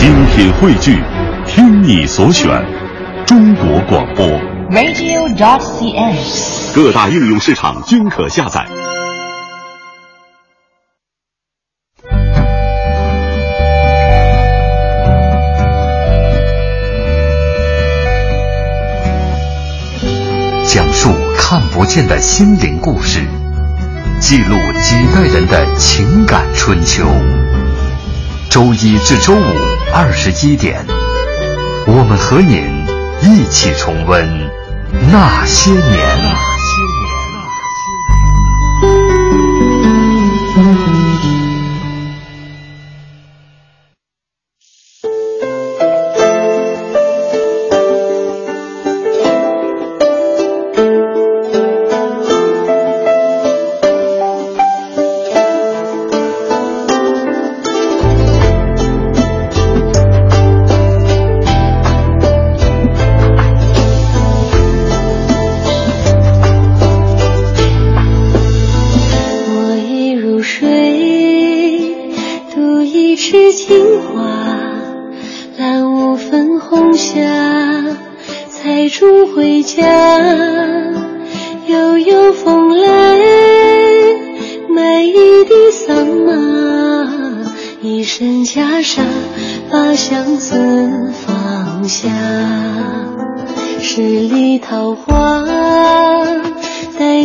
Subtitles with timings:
[0.00, 0.98] 精品汇聚，
[1.46, 2.48] 听你所选，
[3.26, 4.26] 中国广播。
[4.70, 6.74] radio.cn。
[6.74, 8.66] 各大应用市场均可下载。
[20.66, 23.20] 讲述看不见的心灵故事，
[24.18, 27.06] 记录几代人的情感春秋。
[28.48, 29.54] 周一至周五
[29.92, 30.84] 二十一点，
[31.86, 32.86] 我们和您
[33.22, 34.24] 一起重温
[35.10, 36.39] 那些年。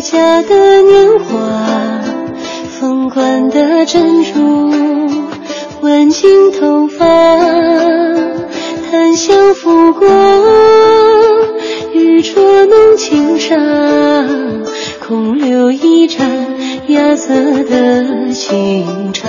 [0.06, 2.00] 待嫁的年华，
[2.80, 4.70] 凤冠的珍珠，
[5.82, 7.04] 挽进头发，
[8.88, 10.08] 檀香拂过，
[11.92, 13.56] 玉镯弄轻纱，
[15.08, 16.24] 空留一盏
[16.88, 17.34] 芽色
[17.64, 19.28] 的清茶。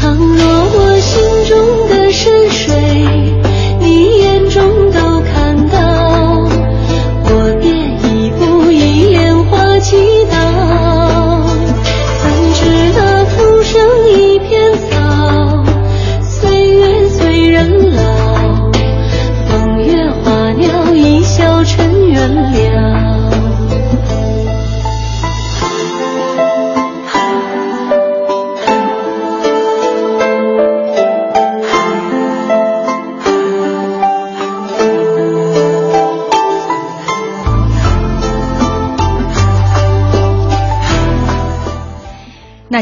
[0.00, 2.74] 倘若我心中的山水，
[3.78, 4.29] 你眼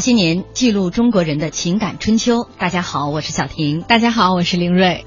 [0.09, 2.49] 些年，记录中国人的情感春秋。
[2.57, 3.83] 大家好，我是小婷。
[3.83, 5.05] 大家好，我是林瑞。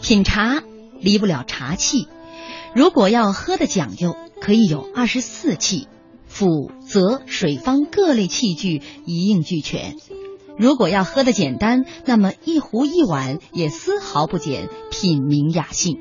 [0.00, 0.62] 品茶
[1.00, 2.06] 离不了茶器，
[2.72, 5.88] 如果要喝的讲究，可以有二十四器，
[6.28, 9.96] 釜、则、水方各类器具一应俱全。
[10.56, 15.98] 如果要喝的简单，那么一壶一碗也丝毫不减品茗雅兴。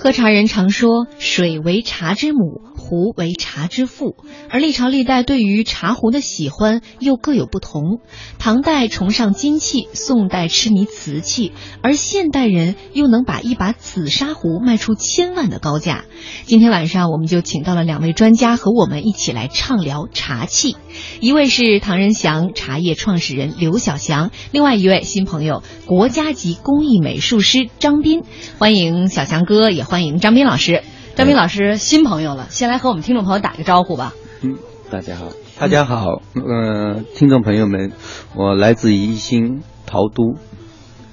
[0.00, 4.16] 喝茶人常说“水为茶之母，壶为茶之父”，
[4.50, 8.00] 而历朝历代对于茶壶的喜欢又各有不同。
[8.38, 16.04] 唐代崇尚金器，宋代痴迷瓷器，而现代人又能把一把紫砂壶卖出千万的高价。
[16.44, 20.76] 今天晚上，我们就请到了两位专家和我们一起来畅聊茶器。
[21.20, 28.22] 一位是唐人祥茶叶创始人刘小祥，另外一位新朋友国家级工艺美术师张斌。
[28.58, 30.82] 欢迎小强哥，也欢迎张斌老师。
[31.14, 34.14] 张斌老师，新朋友了，先来和我们听众朋友打个招呼吧。
[34.40, 34.56] 嗯，
[34.90, 35.26] 大家好，
[35.58, 37.92] 大家好，呃，听众朋友们，
[38.34, 40.38] 我来自宜兴陶都。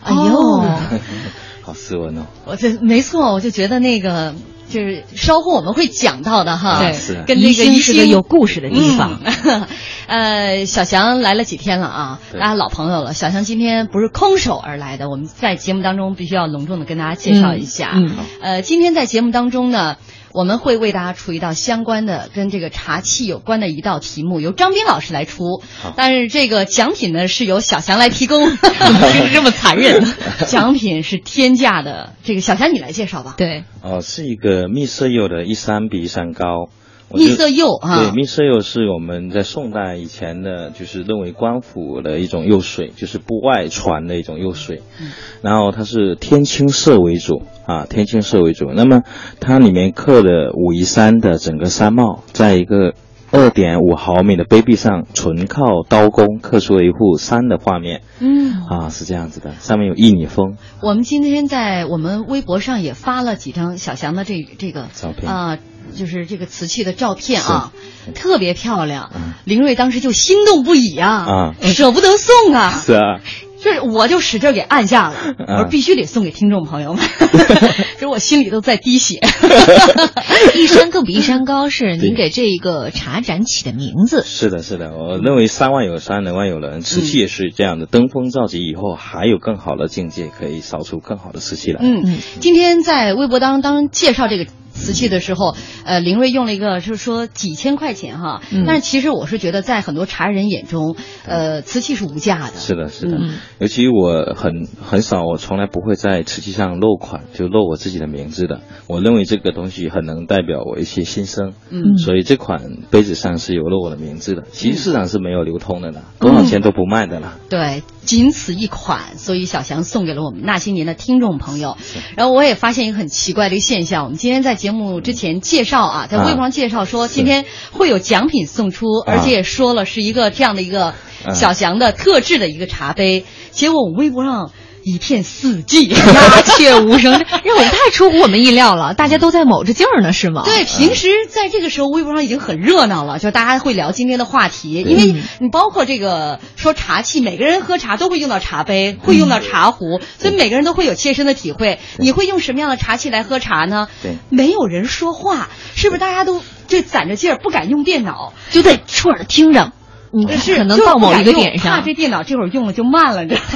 [0.01, 0.63] 哎呦，
[1.61, 2.21] 好斯文哦！
[2.45, 4.33] 我这没错，我就觉得那个
[4.69, 9.19] 就是稍后我们会讲到的哈，对是跟那个宜是个有故事的地方。
[9.23, 9.67] 嗯、
[10.07, 13.13] 呃，小翔来了几天了啊，大家老朋友了。
[13.13, 17.91] 小翔今天不是空手而来的，我们在节目当中必须要隆重的跟大家介绍一下。
[17.95, 19.97] 嗯，呃，今天在节目当中呢。
[20.33, 25.61] 我们会为大家出一道相关的跟这个茶器有关的一道题目，由张斌老师来出。
[25.95, 28.55] 但是这个奖品呢是由小翔来提供，就
[29.25, 30.03] 是这么残忍。
[30.47, 33.33] 奖品是天价的，这个小翔你来介绍吧。
[33.37, 36.69] 对，哦，是一个密色釉的一三比一三高。
[37.11, 44.83] 蜜色釉啊，对，蜜色釉是我们在宋代以前的，就是认为官府的一种釉水，就是不外传的一种釉水。
[45.01, 45.07] 嗯、
[45.41, 48.71] 然后它是天青色为主啊，天青色为主。
[48.75, 49.01] 那么
[49.39, 52.93] 它里面刻的武夷山的整个山貌，在一个
[53.31, 58.01] 二点五毫米的杯壁上，纯靠刀工刻出了一幅山的画面。
[58.19, 60.57] 嗯，啊，是这样子的，上面有一米峰。
[60.81, 65.57] 我们今天在我们微博上也发了几张小翔的这这个照片啊。
[65.95, 67.71] 就是这个瓷器的照片啊，
[68.15, 69.11] 特别漂亮。
[69.45, 72.71] 林瑞当时就心动不已啊，啊，舍不得送啊。
[72.71, 73.19] 是啊，
[73.61, 77.03] 就是我就使劲给按下了，我说啊必须得送给听众朋友们，
[77.95, 79.19] 就是我心里都在滴血。
[80.55, 84.23] 一山更比一山高是您给这个茶展起的名字。
[84.25, 91.79] 是的，是的，我认为山外有山，人外有人，瓷器也是这样的，登峰造极以后，还有更好的境界，可以烧出更好的瓷器来。
[91.83, 94.45] 嗯，今天在微博当当介绍这个
[94.79, 95.55] 瓷器的时候，
[95.85, 100.95] 呃，林瑞用了一个就是说几千块钱哈，嗯但是其实我是觉得在很多茶人眼中，
[101.25, 102.53] 呃，瓷器是无价的。
[102.55, 108.61] 是的，是的，嗯尤其我很很少，我从来不会在瓷器上漏款，就漏我自己的名字的。
[108.87, 112.59] 我认为这个东西很能代表我一些心声，嗯所以这款
[112.89, 114.43] 杯子上是有漏我的名字的。
[114.51, 117.37] 其实市场是没有流通的啦，多少钱都不卖的啦。
[117.49, 121.77] 对，仅此一款，所以小翔送给了我们那些年的听众朋友。
[122.17, 130.85] 然后我也发现一个很奇怪的一个现象，我们今天在节目之前介绍啊，在微博上介绍说今天会有奖品送出，而且也说了是一个这样的一个
[131.23, 131.33] 啊。
[131.35, 133.25] 小翔的特制的一个茶杯。
[133.51, 134.51] 结果我们微博上
[134.83, 137.11] 一片四季， 鸦雀无声。
[137.11, 140.43] 让我们太出乎我们意料了，大家都在卯着劲儿呢，是吗？
[140.45, 151.79] 对，平时在这个时候，微博上已经很热闹了，就大家会聊今天的话题，因为你包括这个说茶器，每个人喝茶都会用到茶杯，会用到茶壶，所以每个人都会有切身的体会。
[151.97, 153.87] 你会用什么样的茶器来喝茶呢？
[154.01, 155.99] 对没有人说话，是不是？
[155.99, 159.73] 大家都就攒着劲儿，不敢用电脑，就得戳着听着。
[160.11, 163.47] 你看是可能到某一个点上怕这电脑这会儿用了就慢了，你知道吗？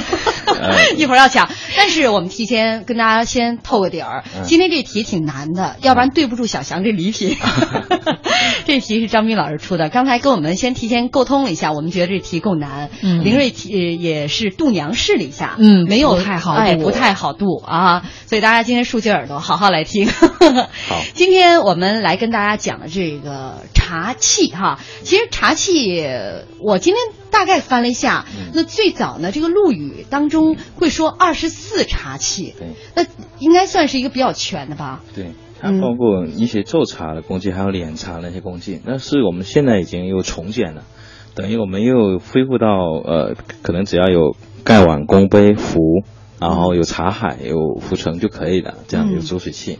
[0.62, 7.36] 哎 一会儿要抢，但是我们提前跟大家先透个底儿，嗯今天这题挺难的，要不然对不住小翔这礼品。
[8.66, 12.90] 这题是张斌老师出的，刚才跟我们先提前沟通了一下，我们觉得这题够难。
[13.02, 20.08] 嗯林瑞题呃也是度娘试了一下，嗯没有太好哎，不太好度啊，所以大家今天竖起耳朵，好好来听。
[20.08, 26.06] 好今天我们来跟大家讲的这个茶器哈，其实茶器
[26.60, 33.04] 我今天大概翻了一下，嗯那最早呢，这个陆羽当中会说二十四茶器，对那
[33.38, 35.02] 应该算是一个比较全的吧？
[35.14, 40.84] 对，它嗯包括一些做茶的工具，还有敛茶那些工具，那是我们现在已经又重建了，
[41.34, 42.66] 等于我们又恢复到
[43.04, 46.02] 呃，可能只要有盖碗、公杯、壶，
[46.40, 49.78] 然后有茶海、有壶盛就可以了，这样嗯有煮水器。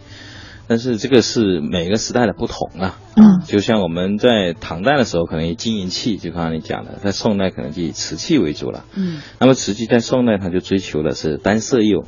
[0.67, 8.85] 但是这个是每个时代的不同啊，嗯就像我们在唐代的时候可能以金银器，就刚刚你讲的，在宋代可能就以瓷器为主了。
[8.95, 12.05] 嗯那么瓷器在宋代，它就追求的是单色釉。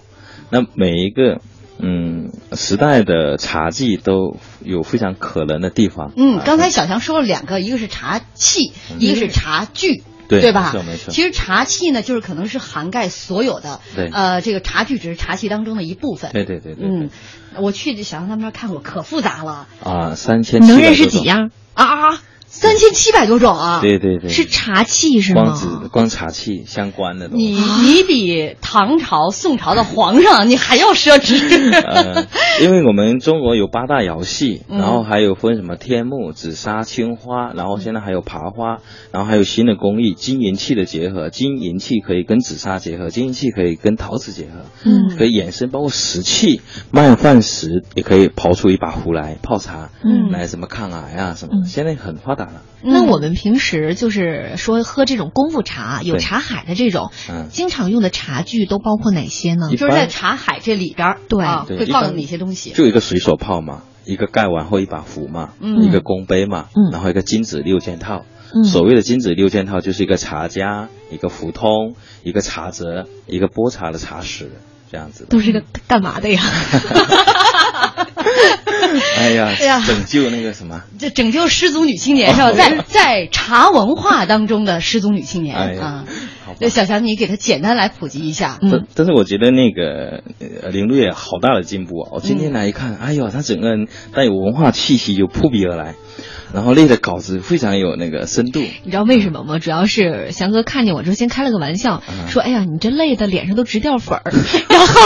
[0.50, 1.40] 那每一个
[1.78, 6.12] 嗯时代的茶技都有非常可能的地方。
[6.16, 10.02] 嗯，啊刚才小强说了两个，一个是茶器，一个是茶具。
[10.28, 10.72] 对吧？
[10.72, 16.30] 没错没错其实茶器呢，就是可能是涵盖所有的，对呃，这个茶具只是茶器当中的一部分。
[16.32, 17.10] 对对对对嗯，
[17.56, 21.84] 我去小杨他们那儿看过，可复杂了，啊，三千能认识几样啊？
[21.84, 22.22] 啊，
[22.58, 23.80] 三千七百多种啊！
[23.82, 25.88] 对对对，是茶器是吗光子？
[25.92, 27.44] 光茶器相关的东西。
[27.44, 31.36] 你你比唐朝、宋朝的皇上 你还要奢侈。
[31.70, 32.26] 呃，
[32.62, 38.78] 因为我们中国有八大窑系，嗯然后还有分什么天目、紫砂、青花，然后现在还有爬花，
[39.12, 52.62] 然后还有新的工艺金银器的结合，金银器可以跟紫砂结合，金银器可以跟陶瓷结合，嗯可以衍生包括石器，慢饭石也可以刨出一把壶来泡茶，嗯来什么抗癌啊什么的，嗯现在很发达了。
[52.82, 59.68] 那我们平时就是说喝这种功夫茶，有茶海的这种，嗯经常用的茶具都包括哪些呢？
[59.72, 62.70] 一就是在茶海这里边儿，对啊，会放哪些东西？
[62.70, 68.24] 就一个水手泡嘛，一个盖碗或一把壶嘛，嗯一个公杯嘛，嗯然后一个金子六件套。
[68.54, 74.46] 嗯所谓的金子六件套，就是一个茶夹、一个壶通、一个茶则、一个拨茶的茶匙，
[74.90, 75.26] 这样子。
[75.28, 76.40] 都是个干嘛的呀？
[79.18, 82.52] 哎呀，哎呀拯救那个什么，这拯救失足女青年是吧？
[82.52, 86.04] 在在茶文化当中的失足女青年哎啊。
[86.60, 88.58] 那小强，你给他简单来普及一下。
[88.62, 90.22] 嗯但但是我觉得那个
[90.62, 92.10] 呃林路也好大的进步啊！
[92.14, 95.94] 我今天来一看，哎呦，他整个人带有文化气息就扑鼻而来，
[96.52, 98.60] 然后列的稿子非常有那个深度。
[98.60, 99.58] 你知道为什么吗？
[99.58, 104.22] 主要是翔哥看见我之后，先开了个玩笑，嗯说：“哎呀，你这累的脸上都直掉粉儿。
[104.68, 105.00] ”然后，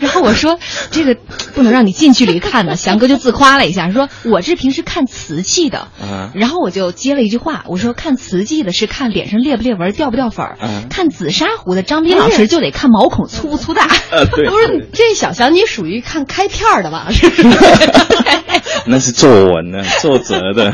[0.00, 0.58] 然后我说
[0.90, 1.16] ：“这个
[1.54, 2.76] 不能让你近距离看的。
[2.76, 13.88] ”翔哥就自夸了一下，说：“我这平时看瓷器的。”啊然后我就接了一句话，我说：“看瓷器的是看脸上裂不裂纹、掉不掉粉儿，嗯看紫砂壶的张斌老师就得看毛孔粗不粗大。
[14.10, 17.08] 呃，对， 不是这小强，你属于看开片儿的吧？
[17.10, 17.58] 是不是？
[18.86, 20.72] 那是作文呢，作者的。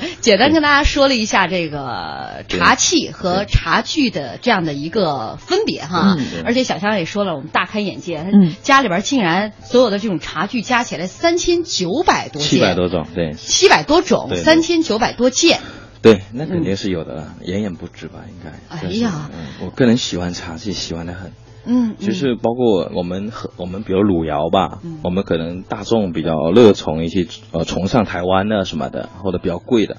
[0.20, 15.60] 简单跟大家说了一下这个茶器和茶具的这样的一个分别哈而且小香也说了，我们大开眼界，嗯家里边竟然所有的这种茶具加起来三千九百多件，七百多种，对七百多种，三千九百多件。
[16.06, 18.76] 对，那肯定是有的了，远远不止吧，应该。
[18.76, 21.32] 哎呀，嗯，我个人喜欢茶器，喜欢的很。
[21.64, 29.96] 嗯，就是包括我们和我们比如汝窑吧，嗯我们可能大众比较热衷一些呃崇尚台湾的什么的，或者比较贵的。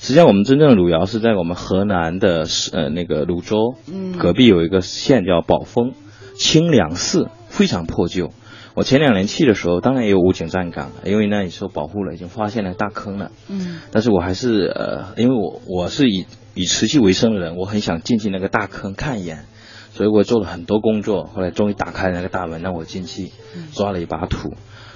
[0.00, 5.92] 实际上，我们真正的汝窑是在我们河南的呃那个汝州，嗯隔壁有一个县叫宝丰，
[6.36, 8.32] 清凉寺，非常破旧。
[8.74, 13.30] 我前两年去的时候，当然也有武警站岗，因为那里受保护了，已经发现了大坑了。
[13.48, 19.44] 嗯但是我还是呃，因为我我是以以瓷器为生的人，我很想进去那个大坑看一眼，
[19.92, 21.24] 所以我做了很多工作。
[21.24, 23.30] 后来终于打开那个大门，让我进去，
[23.74, 24.54] 抓了一把土，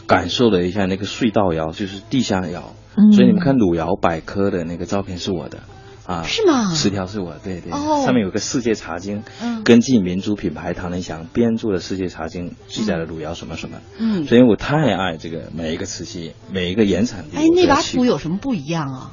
[0.09, 2.75] 感受了一下那个隧道窑，就是地下窑。
[2.97, 5.59] 嗯所以你们看汝窑百科的那个照片是我的。
[6.09, 6.73] 啊，是吗？
[6.73, 8.03] 十条是我，对对，哦。
[8.03, 9.62] 上面有个世界茶经，嗯。
[9.62, 17.37] 根据民族品牌唐人祥编著的世界茶经，记载了汝窑什么什么，嗯，所以我太爱这个每一个瓷器，每一个原产地。
[17.37, 19.12] 哎，那把土有什么不一样啊？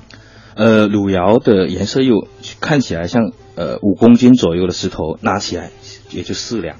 [0.55, 2.29] 呃，汝窑的颜色又
[2.61, 5.71] 看起来像呃五公斤左右的石头，拿起来
[6.11, 6.77] 也就四两，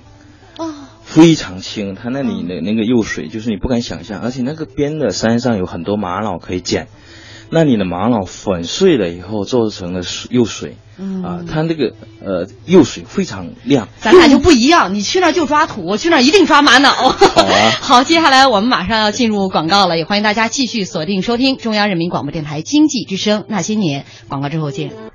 [0.58, 1.94] 哦，非常轻。
[1.94, 6.88] 它那里的那个釉水就是你不敢想象，而且那个边的山上有很多玛瑙可以捡，
[7.50, 13.88] 那你的玛瑙粉碎了以后做成了水釉水，嗯啊，它那个呃釉水非常亮。
[14.00, 16.90] 咱俩就不一样，你去那儿就抓土，我去那儿一定抓玛瑙。
[16.90, 25.15] 好啊 好，接下来我们马上要进入广告了，也欢迎大家继续锁定收听中央人民广播电台经济之声那些年广告之后见。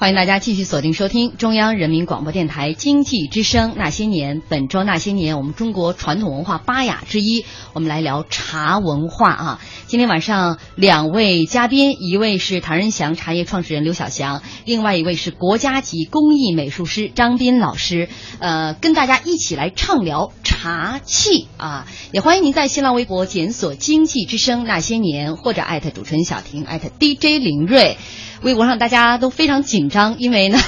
[0.00, 4.40] 欢迎大家继续锁定收听中央人民广播电台经济之声那些年。
[4.48, 9.60] 本周那些年，我们中国传统文化八雅之一，我们来聊茶文化啊。
[9.88, 21.88] 今天晚上两位嘉宾，一位是唐人祥茶叶创始人刘小祥，另外一位是国家级工艺美术师张斌老师，呃，跟大家一起来畅聊茶器啊。
[22.12, 27.96] 也欢迎您在新浪微博检索“经济之声那些年”或者艾特主持人小婷，艾特 DJ 林睿。
[28.42, 30.58] 微博上大家都非常紧张，因为呢，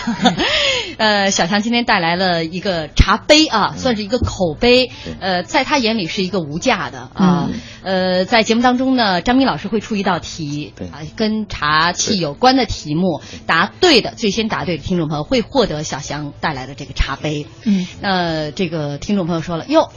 [0.99, 7.49] 呃，小强今天带来了一个茶杯啊，算是一个口碑，呃，在他眼里是一个无价的啊。
[7.83, 17.47] 呃，在节目当中呢，张斌老师会出一道题对啊，跟茶器有关的题目，答对的最先答对的听众朋友会获得小强带来的这个茶杯。
[17.65, 19.91] 嗯，那这个听众朋友说了，哟。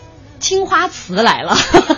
[0.44, 1.56] 青花瓷来了，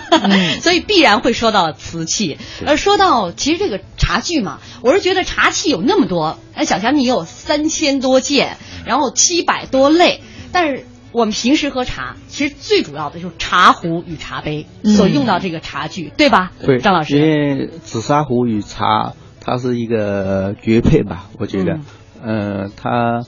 [0.62, 2.38] 所以必然会说到瓷器。
[2.66, 10.22] 而说到其实这个茶具嘛，我是觉得茶器有那么多，哎，小强你有三千多件，然后七百多类，
[10.54, 16.52] 但是我们平时喝茶，其实最主要的就是茶壶与茶杯所用到这个茶具，对吧？
[16.64, 17.18] 对，张老师？
[17.18, 21.80] 因为紫砂壶与茶，它是一个绝配吧，我觉得，
[22.24, 23.24] 呃，它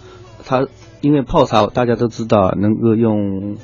[0.45, 0.67] 它
[1.01, 3.57] 因为泡茶大家都知道能够用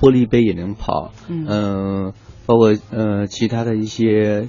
[0.00, 1.46] 玻璃杯也能跑，嗯。
[1.46, 2.14] 呃
[2.46, 4.48] 包括呃其他的一些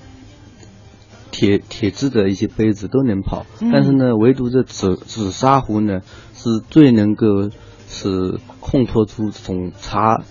[1.32, 3.72] 铁铁质的一些杯子都能跑，嗯。
[3.74, 6.00] 但是呢，唯独这紫紫砂壶呢
[6.34, 7.50] 是最能够
[7.90, 10.22] 是烘托出这种茶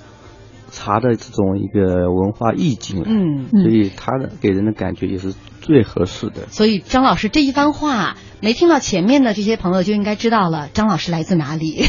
[0.71, 3.49] 茶的这种一个文化意境了，嗯。
[3.63, 6.47] 所以它的给人的感觉也是最合适的。
[6.49, 11.85] 所以张老师这一番话，没听到前面的这些朋友就应该知道了，张老师来自哪里。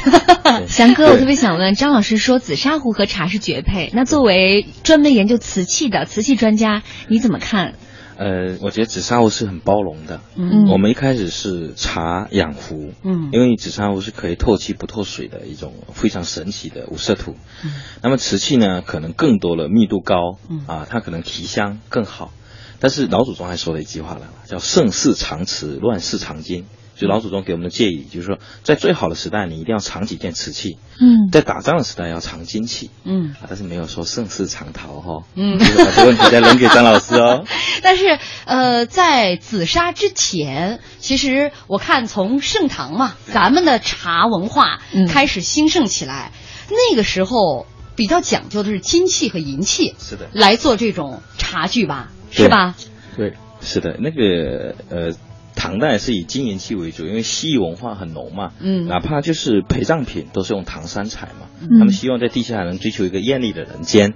[0.67, 7.75] 翔 哥，我特别想问，张老师说紫砂壶和茶是绝配，那作为专门研究瓷器的瓷器专家，你怎么看？
[8.17, 10.19] 呃，我觉得紫砂壶是很包容的。
[10.35, 17.35] 嗯我们一开始是茶养壶，嗯因为紫砂壶是可以透气不透水的一种非常神奇的五色土。
[17.63, 22.31] 嗯那么瓷器呢，可能更多了密度高，嗯啊，它可能提香更好。
[22.79, 26.65] 但是老祖宗还说了一句话来了，叫“盛世长瓷，乱世长金”。
[26.99, 31.31] 就老祖宗给我们的建议，就是说，在最好的时代，你一定要藏几件瓷器；嗯。
[31.31, 32.91] 在打仗的时代要藏金器。
[33.05, 33.29] 嗯。
[33.41, 35.57] 啊，但是没有说盛世藏陶哈、嗯。
[35.57, 37.45] 这个把这个问题再扔给张老师哦。
[37.81, 45.07] 但是呃，在紫砂之前，其实我看从盛唐嘛，咱们的茶文化嗯。
[45.07, 46.33] 开始兴盛起来，
[46.69, 52.75] 那个时候比较讲究的是金器和银器是的，来做这种茶具吧，对是吧？
[53.15, 55.11] 对，是的，那个呃，
[55.55, 58.87] 唐代是以金银器为主，因为西域文化很浓嘛，嗯。
[58.87, 61.79] 哪怕就是陪葬品都是用唐三彩嘛，嗯。
[61.79, 64.13] 他们希望在地下能追求一个艳丽的人间。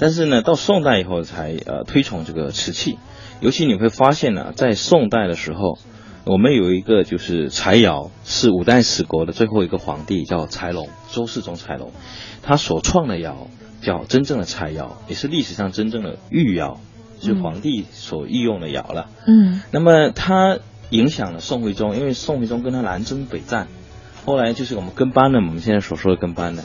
[0.00, 2.98] 但是呢，到宋代以后才呃推崇这个瓷器，
[3.40, 5.78] 尤其你会发现呢，在宋代的时候，
[6.24, 11.92] 我们有一个就是柴窑，是五代十国的最后一个皇帝叫柴龙，周世宗柴龙，
[12.42, 13.46] 他所创的窑
[13.80, 16.80] 叫真正的柴窑，也是历史上真正的御窑，
[17.20, 19.10] 是皇帝所御用的窑了。
[19.26, 20.58] 嗯那么他
[20.90, 23.68] 影响了宋徽宗，因为宋徽宗跟他南征北战，
[24.24, 26.64] 后来就是我们跟班的，我们现在所说的跟班的。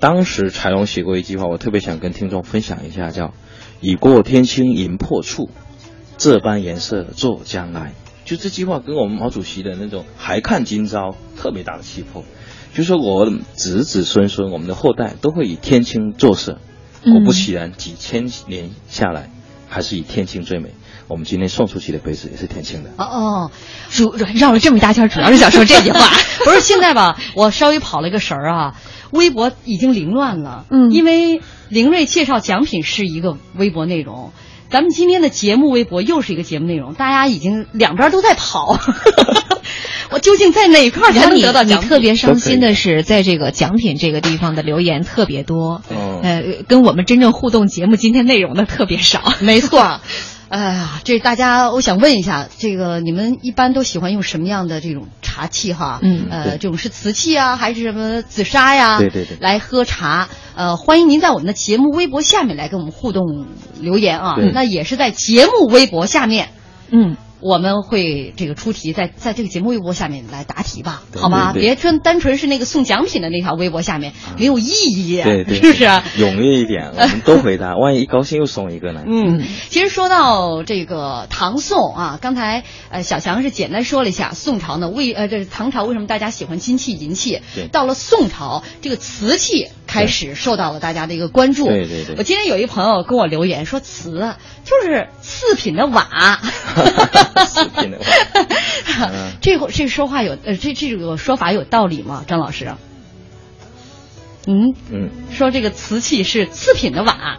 [0.00, 3.32] 当时柴荣写过一句话，我特别想跟听众分享一下，叫
[3.80, 5.48] “已过天青银破处，
[6.18, 7.92] 这般颜色作将来”。
[8.26, 12.24] 就这句话跟我们毛主席的那种“还看今朝”特别大的气魄，
[12.74, 16.58] 就说我子子孙孙，我们的后代都会以天青作色。
[17.04, 19.30] 果不其然，几千年下来，
[19.74, 20.72] 还是以天青最美。
[21.08, 22.90] 我们今天送出去的杯子也是天青的。
[22.96, 23.50] 哦哦，
[23.90, 25.98] 主绕了这么一大圈，主要是想说这句话。
[26.46, 27.18] 不是现在吧？
[27.34, 28.74] 我稍微跑了个神儿啊，
[29.10, 30.64] 微博已经凌乱了。
[30.70, 34.32] 嗯因为凌睿介绍奖品是一个微博内容，
[34.70, 38.78] 咱们今天的节目微博又是一个节目内容，大家已经两边都在跑。
[40.10, 41.88] 我究竟在哪一块儿才能得到奖品？
[41.88, 49.20] 特别伤心的是，在这个奖品这个地方的留言特别多，嗯呃，跟我们真正互动节目今天内容的特别少。
[49.40, 50.00] 没错。
[50.50, 55.98] 哎呀，这大家，我想问一下，这个你们一般都喜欢用什么样的这种茶器哈？
[56.00, 58.98] 嗯呃，这种是瓷器啊，还是什么紫砂呀？
[58.98, 60.28] 对对对来喝茶。
[60.54, 63.46] 呃，欢迎您在我们的节目微博下面来跟我们互动
[63.80, 64.36] 留言啊。
[64.52, 66.50] 那也是在节目微博下面，
[66.92, 71.52] 嗯，我们会这个出题，在在这个节目微博下面来答题吧，好吗？
[71.52, 75.84] 别纯单纯是那个送奖品的那条微博下面没有意义， 对对，是不是？
[75.84, 79.02] 踊跃一点， 我们都回答，万一一高兴又送一个呢？
[79.06, 91.66] 嗯，其实说到这个唐宋啊，刚才呃小强是简单说了一下宋朝呢为呃这是唐朝为什么大家喜欢金器银器对，到了宋朝这个瓷器开始受到了大家的一个关注。
[91.66, 96.08] 对对对我今天有一朋友跟我留言说瓷啊就是次品的瓦，
[97.44, 102.24] 四品的话，嗯这会这说话有呃这这个说法有道理吗？
[102.26, 102.72] 张老师？
[104.46, 107.38] 嗯，嗯，说这个瓷器是次品的瓦，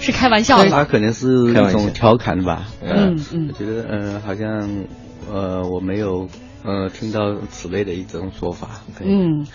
[0.00, 0.84] 是开玩笑的他吗？
[0.84, 2.66] 可能是一种调侃吧。
[2.82, 4.84] 嗯嗯我觉得嗯、呃好像
[5.32, 6.28] 呃我没有
[6.62, 8.82] 呃听到此类的一种说法。
[9.00, 9.46] 嗯，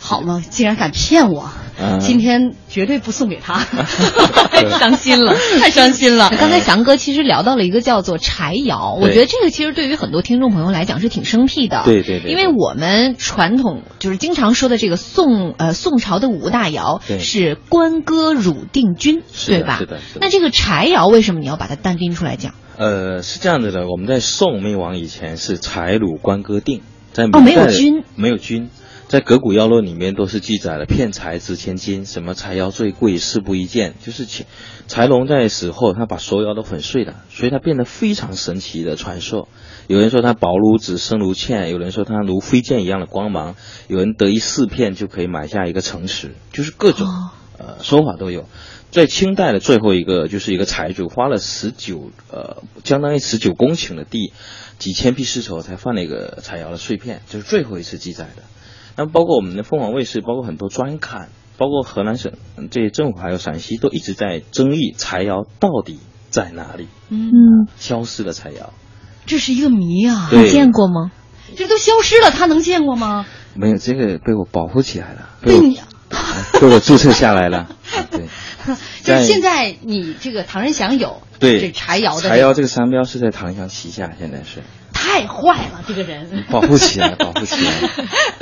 [0.00, 2.00] 好吗，竟然敢骗我，嗯。
[2.00, 3.62] 今天绝对不送给他，
[4.50, 6.30] 太伤心了，太伤心了。
[6.38, 11.82] 刚才翔哥其实聊到了一个叫做柴窑，我觉得这个其实对于很多听众朋友来讲是挺生僻的。
[11.84, 12.30] 对对对对。
[12.30, 19.76] 因为我们传统就是经常说的这个宋呃宋朝的五大窑是官歌汝定军，对吧？
[19.78, 22.54] 是的那这个柴窑为什么你要把它单拎出来讲？
[22.78, 26.80] 呃，是这样子的，我们在宋灭亡以前是柴鲁官歌定，
[27.12, 28.02] 在哦没有军。
[28.16, 28.70] 没有军，
[29.10, 34.46] 在《格古要论》里面都是记载了骗财值千金，什么柴窑最贵，事不宜见，就是钱
[34.86, 39.48] 柴龙在死后，他把所有窑都粉碎了，所以它变得非常神奇的传说。
[39.88, 43.56] 有人说它薄如纸，深如铅；有人说它如飞剑一样的光芒；
[43.88, 48.46] 有人得一四片就可以买下一个城池，就是各种、哦呃说法都有。
[48.92, 54.32] 在清代的最后一个，就是一个财主花了十九呃，相当于十九公顷的地，
[54.78, 58.44] 几千匹丝绸才放了一个柴窑的碎片，就是最后一次记载的。
[59.00, 68.74] 那么包括我们的凤凰卫视，包括很多专刊，包括河南省嗯这些政府还有陕西，都一直在争议柴窑到底在哪里，嗯，消失了柴窑。
[69.24, 71.12] 这是一个谜啊，你见过吗？
[71.56, 73.24] 这都消失了，他能见过吗？
[73.54, 75.86] 没有这个被我保护起来了，被我 被你啊
[76.60, 77.68] 给我注册下来了。
[78.12, 78.26] 对，
[79.02, 84.62] 就是现在你这个唐人祥有对这柴窑的柴窑这个商标是在唐人祥旗下，现在是
[85.02, 86.44] 太坏了，这个人。
[86.50, 87.72] 保护起来， 保护起来。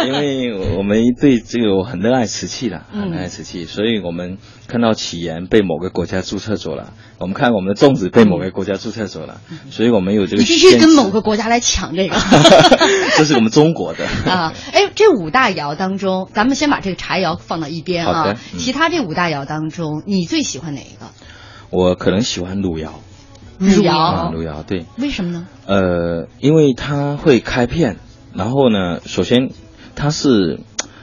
[0.05, 3.03] 因为我们对这个我很热爱瓷器的，嗯。
[3.03, 9.41] 很热爱瓷器，所以我们看到起源被某个国家注册走了，我们看我们的粽子被某个国家注册走了，
[9.71, 12.17] 所以我们有这个必须跟某个国家来抢这个。
[13.17, 14.05] 这是我们中国的。
[14.29, 14.53] 啊！
[14.73, 18.35] 哎，这五大窑当中，咱们先把这个柴窑放到一边啊。
[18.59, 21.07] 其他这五大窑当中，你最喜欢哪一个？
[21.71, 23.01] 我可能喜欢汝窑，
[23.59, 25.47] 汝啊，窑，汝窑对，为什么呢？
[25.67, 27.97] 呃，因为它会开片，
[28.33, 29.51] 然后呢，首先
[29.95, 30.61] 它是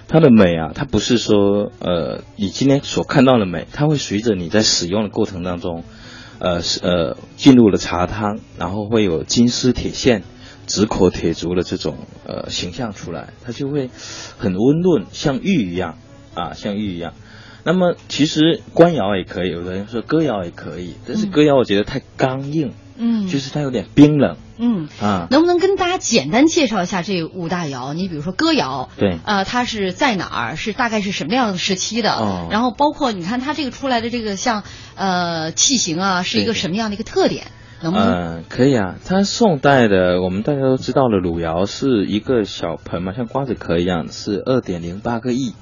[0.08, 5.84] 它的美啊，它不是说呃你今天所看到的美，它会随着你在使用的过程当中，
[6.40, 10.24] 呃是呃进入了茶汤，然后会有金丝铁线。
[10.68, 13.92] 直口铁足的这种呃形象出来，它就会
[14.40, 16.00] 很温润，像玉一样
[16.34, 17.14] 啊，像玉一样。
[17.66, 24.88] 那么其实官窑也可以，有的人说歌窑也可以，但是歌窑我觉得太刚硬，嗯，就是它有点冰冷嗯。
[25.02, 25.28] 啊。
[25.32, 27.94] 能不能跟大家简单介绍一下这五大窑？
[27.96, 30.56] 你比如说歌窑，对呃，它是在哪儿？
[30.56, 32.12] 是大概是什么样的时期的？
[32.12, 34.64] 哦然后包括你看它这个出来的这个像
[34.96, 37.48] 呃器型啊，是一个什么样的一个特点？
[37.82, 38.08] 能不能？
[38.08, 38.96] 嗯，可以啊。
[39.04, 45.54] 它宋代的，我们大家都知道了，汝窑是一个小盆嘛，像瓜子壳一样，是二点零八个亿。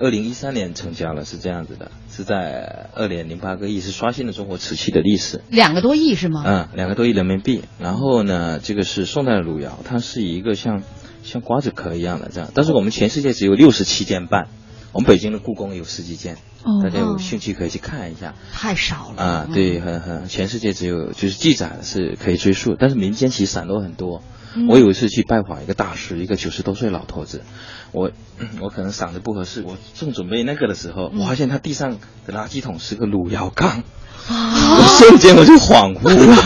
[0.00, 5.42] 二零一三年成交了，是这样子的，是在二点零八个亿，是刷新了中国瓷器的历史。
[5.50, 6.44] 两个多亿是吗？
[6.46, 7.64] 嗯，两个多亿人民币。
[7.80, 10.82] 然后呢，这个是宋代的汝窑，它是一个像
[11.24, 14.46] 像瓜子壳一样的这样，但是我们全世界只有六十七件半，
[14.92, 18.36] 我们北京的故宫有十几件，哦大家有兴趣可以去看一下。
[18.52, 24.22] 太少了啊，对，很很，全世界只有就是记载的是可以追溯，但是民间其实散落很多。
[24.58, 27.42] 嗯我有一次去拜访一个大师，一个九十多岁老头子，
[27.92, 28.10] 我
[28.60, 33.84] 我可能嗓子不合适，我正准备那个的时候，嗯我发现他地上的垃圾桶是个汝窑缸，
[34.28, 36.36] 啊我瞬间我就恍惚了。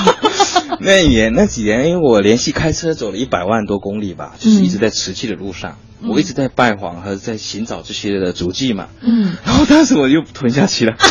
[0.81, 8.89] 那一年那几年，因为我连续开车走了一百万多公里吧，就是一直在瓷器的路上，嗯我一直在拜访和在寻找这些的足迹嘛。
[9.01, 10.97] 嗯，然后当时我就吞下去了。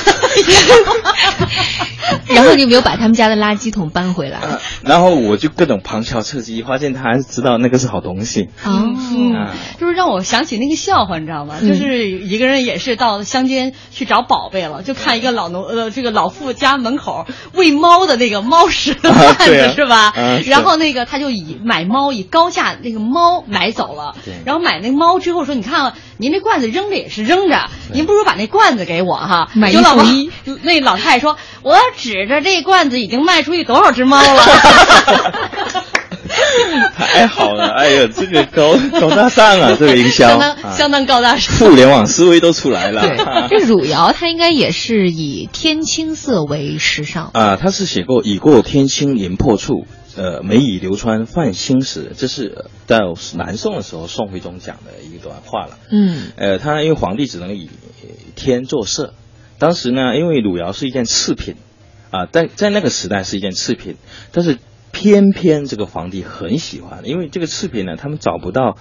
[2.36, 4.40] 然后你有没有把他们家的垃圾桶搬回来？
[4.84, 8.50] 然后我就各种旁敲侧击，发现他还是知道那个是好东西。
[8.64, 11.56] 哦，嗯啊，就是让我想起那个笑话，你知道吗？
[11.62, 20.40] 嗯就是一个人也是到乡间去找宝贝了，就看一个老农呃这个老妇家门口喂猫的那个猫食的啊贩对啊子是吧啊？
[20.44, 29.50] 是然后那个他就以买猫以高价那个猫买走了对，然后买那个猫之后说，你看啊您这罐子扔着也是扔着，您不如把那罐子给我哈。
[29.56, 30.30] 买一有老王送一
[30.64, 34.44] 那老太太说，我指着这罐子已经卖出去多少只猫了。
[36.96, 41.70] 太好了，哎呀，这个高高大上啊，这个营销相当啊相当高大上。
[41.70, 43.48] 互联网思维都出来了。
[43.50, 47.32] 这汝窑它应该也是以天青色为时尚。
[47.34, 49.86] 啊，他是写过“已过天青银破处，
[50.16, 55.78] 呃，梅已流川泛青史”，这是呃到南宋的时候宋徽宗讲的一段话了。
[55.92, 57.70] 嗯呃，他因为皇帝只能以
[58.04, 59.14] 呃天作色，
[59.60, 61.56] 当时呢，因为汝窑是一件次品，
[62.12, 63.96] 啊，在在那个时代是一件次品，
[64.32, 64.60] 但是
[64.92, 68.78] 偏偏这个皇帝很喜欢，因为这个次品呢，他们找不到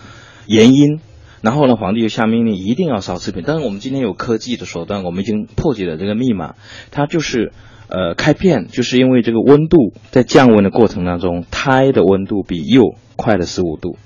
[0.47, 1.01] 原因。
[1.43, 3.43] 然后呢，皇帝就下命令一定要烧次品。
[3.47, 6.55] 但是我们今天有科技的手段，我们已经破解了这个密码，
[6.91, 7.53] 它就是
[7.89, 13.97] 呃开片，就是因为这个温度在降温的过程当中，胎的温度比釉快了十五度。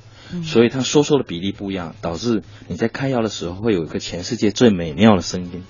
[0.44, 5.64] 所以它收缩的比例不一样，导致你在开药的时候会有一个全世界最美妙的声音，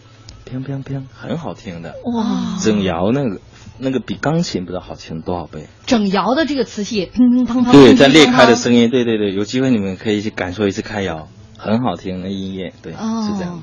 [0.62, 1.94] 砰砰砰，很好听的。
[2.04, 3.40] 哇，整窑那个
[3.78, 5.66] 那个比钢琴不知道好听多少倍。
[5.86, 13.62] 整窑的这个瓷器，乒乒乓乓，对，在裂开的声音，对对对，有机会你们可以去感受一次开窑，很好听的音乐，对，哦是这样的。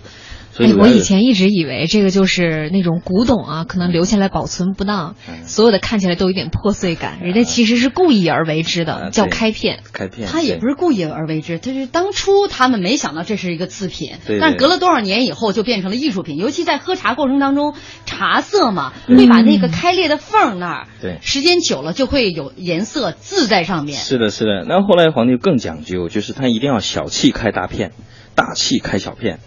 [0.78, 7.20] 我以前一直以为这个就是那种古董啊，可能留下来保存不当，嗯所有的看起来都有点破碎感。
[7.22, 9.80] 人家其实是故意而为之的，叫开片。
[9.94, 16.38] 开片，他也不是故意而为之，他是当初他们没想到这是一个次品，对对但隔了多少年以后就变成了艺术品。
[16.38, 17.74] 尤其在喝茶过程当中，
[18.06, 23.98] 茶色嘛，会把那个开裂的缝儿那儿，对时间久了就会有颜色渍在上面。
[24.00, 24.66] 是的，是的。
[24.68, 27.92] 那后来皇帝更讲究，就是他一定要小气开大片，
[28.36, 29.40] 大气开小片，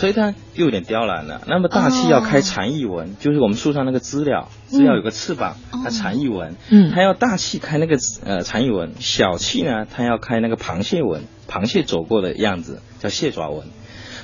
[0.00, 1.42] 所以它又有点刁难了。
[1.46, 6.90] 那么大气要开蝉翼纹，就是我们树上那个知了，知了有个翅膀，它蝉翼纹，嗯。
[6.90, 13.66] 它要大气开那个呃蝉翼纹，小气呢，它要开那个螃蟹纹，螃蟹走过的样子叫蟹爪纹。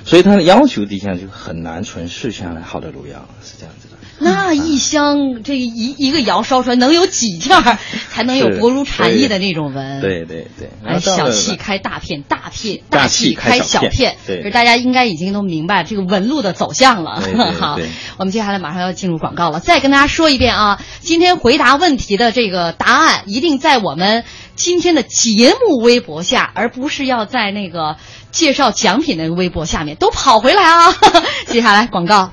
[0.07, 3.97] 所以它的要求底下就很难存世下来好的汝窑，是这样子的。
[4.19, 7.77] 那一箱这一一个窑烧出来能有几件儿，
[8.09, 10.01] 才能有薄如蝉翼的那种纹？
[10.01, 17.21] 对对对，小气开大片，大片大气气开小小片对大家应该已经都明白这个纹路的走向了。
[17.21, 17.77] 对对 好，
[18.17, 24.23] 我们接下来马上要进入广告了，再跟大家说一遍啊，今天回答问题的这个答案一定在我们
[24.55, 27.97] 今天的节目微博下，而不是要在那个
[28.37, 30.95] 介绍奖品的微博下面，都跑回来啊！
[31.49, 32.31] 接下来广告。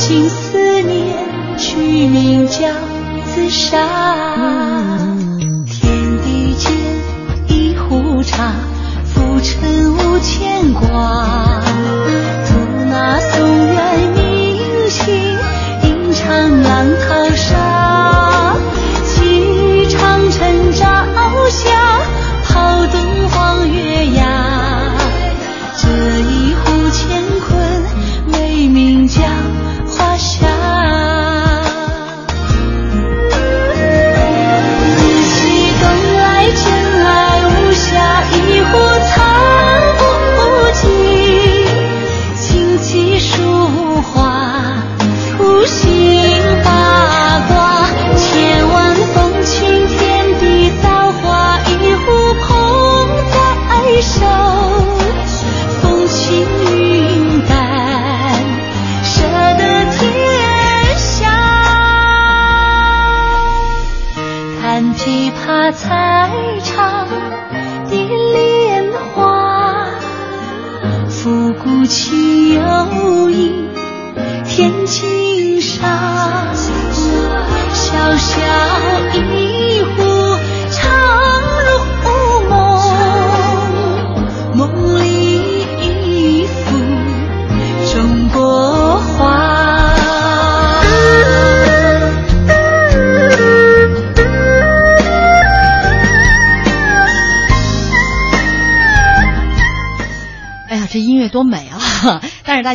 [0.00, 2.68] 那无尽思念，取名叫
[3.26, 3.99] 自杀。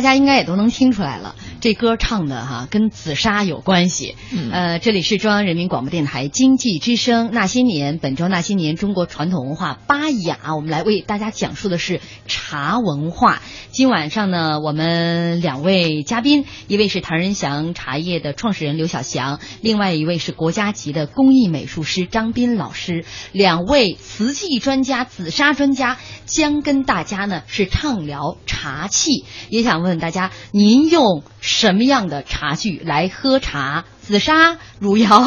[0.06, 4.14] 家应该也都能听出来了，这歌唱的哈、跟紫砂有关系。
[4.32, 13.42] 嗯呃，这里是中央人民广播电台经济之声《那些年》，本周《那些年》中国传统文化巴雅，我们来为大家讲述的是茶文化。
[13.76, 29.26] 今晚上呢，我们两位嘉宾，一位是唐人祥茶叶的创始人刘小祥，另外一位是国家级的工艺美术师张斌老师，两位瓷器专家、紫砂专家，将跟大家呢是畅聊茶器。
[29.50, 33.84] 也想问问大家，您用什么样的茶具来喝茶？
[34.06, 35.24] 紫砂、汝窑，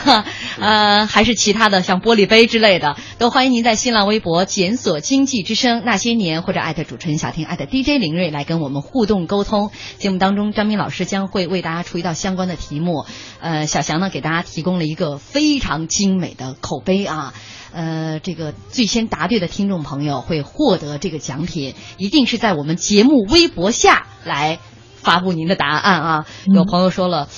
[0.58, 9.70] 呃，还是其他的像玻璃杯之类的，都欢迎您在新浪微博检索“经济之声那些年”或者艾特主持人小婷艾特 DJ 林睿来跟我们互动沟通。
[9.98, 13.04] 节目当中，张斌老师将会为大家出一道相关的题目，
[13.40, 17.34] 呃，小翔呢给大家提供了一个非常精美的口碑啊。
[17.74, 24.60] 呃，这个最先答对的听众朋友会获得这个奖品，一定是在我们节目微博下来
[24.94, 26.26] 发布您的答案啊。
[26.46, 27.28] 有朋友说了。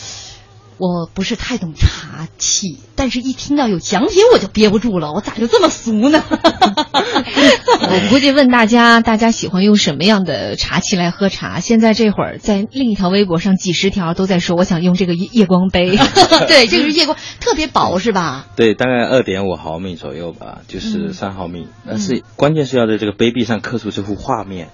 [0.78, 6.22] 我不是太懂茶器，但是一听到有奖品我就憋不住了，我咋就这么俗呢？
[6.28, 11.60] 我估计问大家，大家喜欢用什么样的茶器来喝茶？
[11.60, 15.96] 现在这会儿在另一条微博上几十条都在说，我想用这个夜夜光杯。
[16.46, 18.46] 对，这个是夜光，特别薄是吧？
[18.56, 21.68] 对，大概二点五毫米左右吧，就是三毫米。
[21.86, 24.68] 但是关键是要在这个杯壁上刻出这幅画面，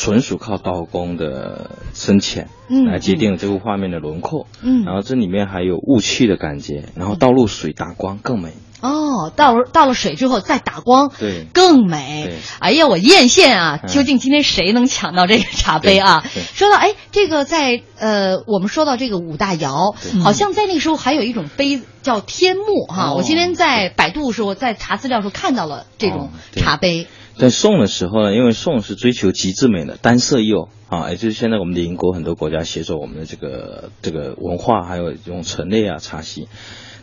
[0.00, 4.46] 纯属靠刀工的深浅嗯来界定这幅画面的轮廓。
[4.62, 8.54] 嗯然后这里面还有雾气的感觉，然后倒入水打光更美。
[8.80, 12.38] 哦，倒了倒了水之后再打光，对更美对。
[12.60, 13.80] 哎呀，我艳羡啊！
[13.82, 16.24] 嗯究竟今天谁能抢到这个茶杯啊？
[16.54, 23.10] 说到哎，这个在呃，我们说到这个五大窑，好像在那个时候还有一种杯叫天目哈。
[23.10, 27.06] 哦我今天在百度的时候，在查资料的时候看到了这种茶杯。
[27.40, 36.48] 在宋的时候呢，因为宋是追求极致美的单色釉啊，也就是现在我们的英国很多国家携手我们的这个这个文化，还有这种陈列啊茶席。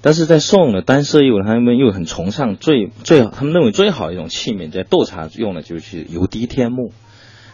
[0.02, 6.92] 但是在宋的单色釉，他们又很崇尚最最，他们认为最好的一种器皿在斗茶用的就是油滴天目，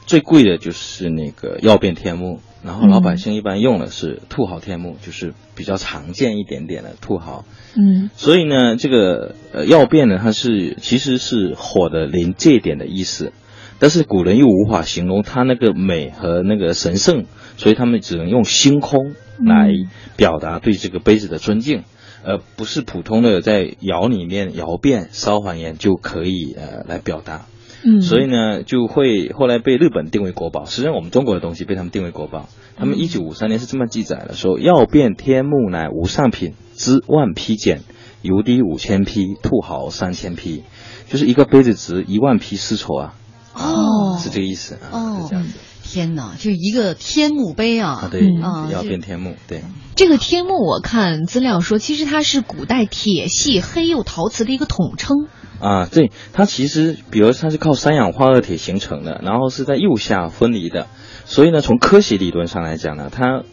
[0.06, 7.46] 最贵的就是那个曜变天目，然后老百姓一般用的是兔毫天目，就是比较常见一点点的兔毫。
[7.76, 8.10] 嗯。
[8.16, 13.34] 所以呢，这个呃曜变呢，它是其实是火的临界点的意思，
[13.80, 17.26] 但是古人又无法形容它那个美和那个神圣，
[17.58, 19.72] 所以他们只能用星空来
[20.16, 21.84] 表达对这个杯子的尊敬。
[22.26, 27.48] 而不是普通的在窑里面窑变烧还原就可以呃来表达，
[27.86, 30.65] 嗯，所以呢就会后来被日本定为国宝。
[30.65, 32.48] 实际上我们中国的东西被他们定为国宝。
[32.78, 37.82] 他们一九五三年是这么记载的：说要变天目乃无上品，之万匹简，
[38.22, 40.63] 油滴五千匹，兔毫三千匹，
[41.10, 43.13] 就是一个杯子值一万匹丝绸啊。
[43.54, 44.89] 哦是这个意思啊。
[44.91, 48.10] 哦是这样子天哪，就一个天目杯啊啊，！
[48.10, 49.62] 对，啊曜这变天目，对。
[49.96, 55.28] 这个天目，我看资料说，其实它是古代铁系黑釉陶瓷的一个统称。
[55.63, 60.88] 啊，对，它其实，比如它是靠三氧化二铁形成的，然后是在釉下分离的，
[61.23, 63.43] 所以呢，从科学理论上来讲呢，它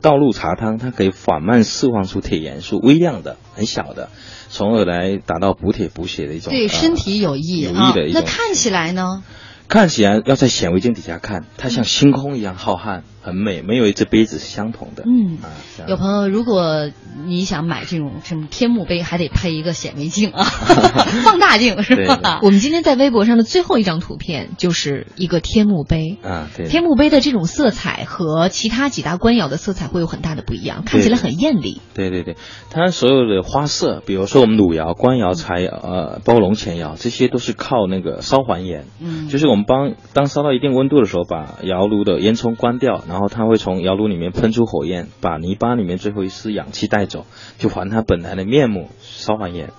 [0.00, 4.08] 倒入茶汤，它可以缓慢释放出铁元素，微量的、很小的，
[4.50, 8.12] 从而来达到补铁补血的一种对呃身体有益有益啊的一。
[8.12, 9.22] 种那看起来呢？
[9.68, 15.04] 看起来要在显微镜底下看，它像星空一样浩瀚，很美，没有一只杯子是相同的。
[15.06, 15.48] 嗯啊，
[15.88, 16.90] 有朋友，如果
[17.26, 20.44] 你想买这种什么天目杯，还得配一个显微镜啊，
[21.24, 22.40] 放大镜是吧？
[22.42, 26.18] 我们今天在微博上的最后一张图片就是一个天目杯。
[26.22, 31.80] 啊，对，天目杯的这种色彩和其他几大官窑的色彩会有很大的不一样，看起来很艳丽。
[31.94, 32.36] 对对对，
[32.70, 38.86] 它所有的花色，比如说我们鲁窑、官窑、柴窑、呃，包括龙泉窑，这些都是靠那个烧还原。
[39.00, 47.26] 嗯，就是我们帮当烧到一定温度的时候，把窑炉的烟囱关掉，然后它会从窑炉里面喷出火焰，把泥巴里面最后一丝氧气带走，
[47.58, 49.70] 就还它本来的面目，烧还原。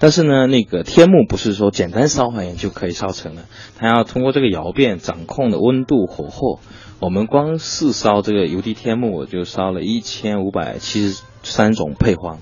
[0.00, 3.42] 但是呢，那个天幕不是说简单烧还原就可以烧成了，
[3.78, 6.58] 它要通过这个窑变掌控的温度、火候。
[6.98, 12.40] 我们光是烧这个油滴天幕，我就烧了一千五百七十三种配方。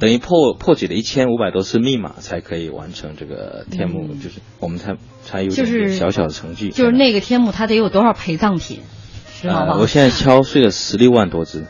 [0.00, 6.70] 等于破破解了一千五百多次密码才可以完成这个天幕，嗯就是我们才才有就是小小的成绩。
[6.70, 8.80] 就是那个天幕，它得有多少陪葬品，
[9.78, 11.64] 我现在敲碎了十六万多只，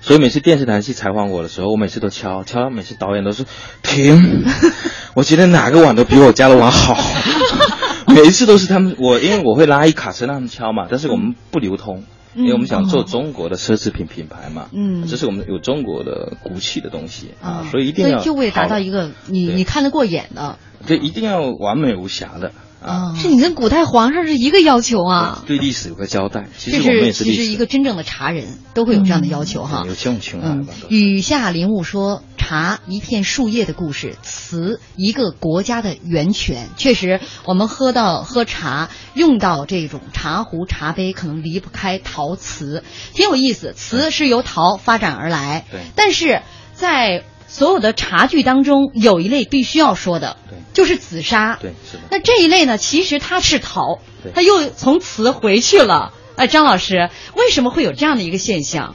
[0.00, 3.44] 所以每次电视台去采访我的时候，我每次都敲敲，每次导演都是
[3.82, 4.44] 停，
[5.14, 6.96] 我觉得哪个碗都比我家的碗好。
[8.08, 25.42] 每一次都是他们，我因为我会拉一卡车让他们敲嘛，但是我们不流通，因为我们想做中国的奢侈品品牌嘛，嗯这是我们有中国的骨气的东西啊，啊，所以一定要就为了达到一个，你你看得过眼的对，一定要完美无瑕的啊，啊是你跟古代皇上是一个要求啊。
[25.46, 26.48] 对历史有个交代。
[26.56, 29.88] 其这实我们也是其实一个真正的茶人都会有这样的要求哈对。
[29.88, 36.68] 有这种情怀嗯吧。，都雨下林雾说，茶一片树叶的故事，瓷一个国家的源泉。
[36.76, 43.72] 确实，我们喝到喝茶用到这种茶壶、茶杯，可能离不开陶瓷，挺有意思。
[43.74, 46.40] 瓷是由陶发展而来，对但是
[46.72, 51.56] 在所有的茶具当中，有一类必须要说的，对就是紫砂。
[51.56, 52.02] 对是的。
[52.10, 54.00] 那这一类呢，其实它是陶，
[54.34, 56.12] 它又从瓷回去了。
[56.36, 58.94] 哎，张老师，为什么会有这样的一个现象？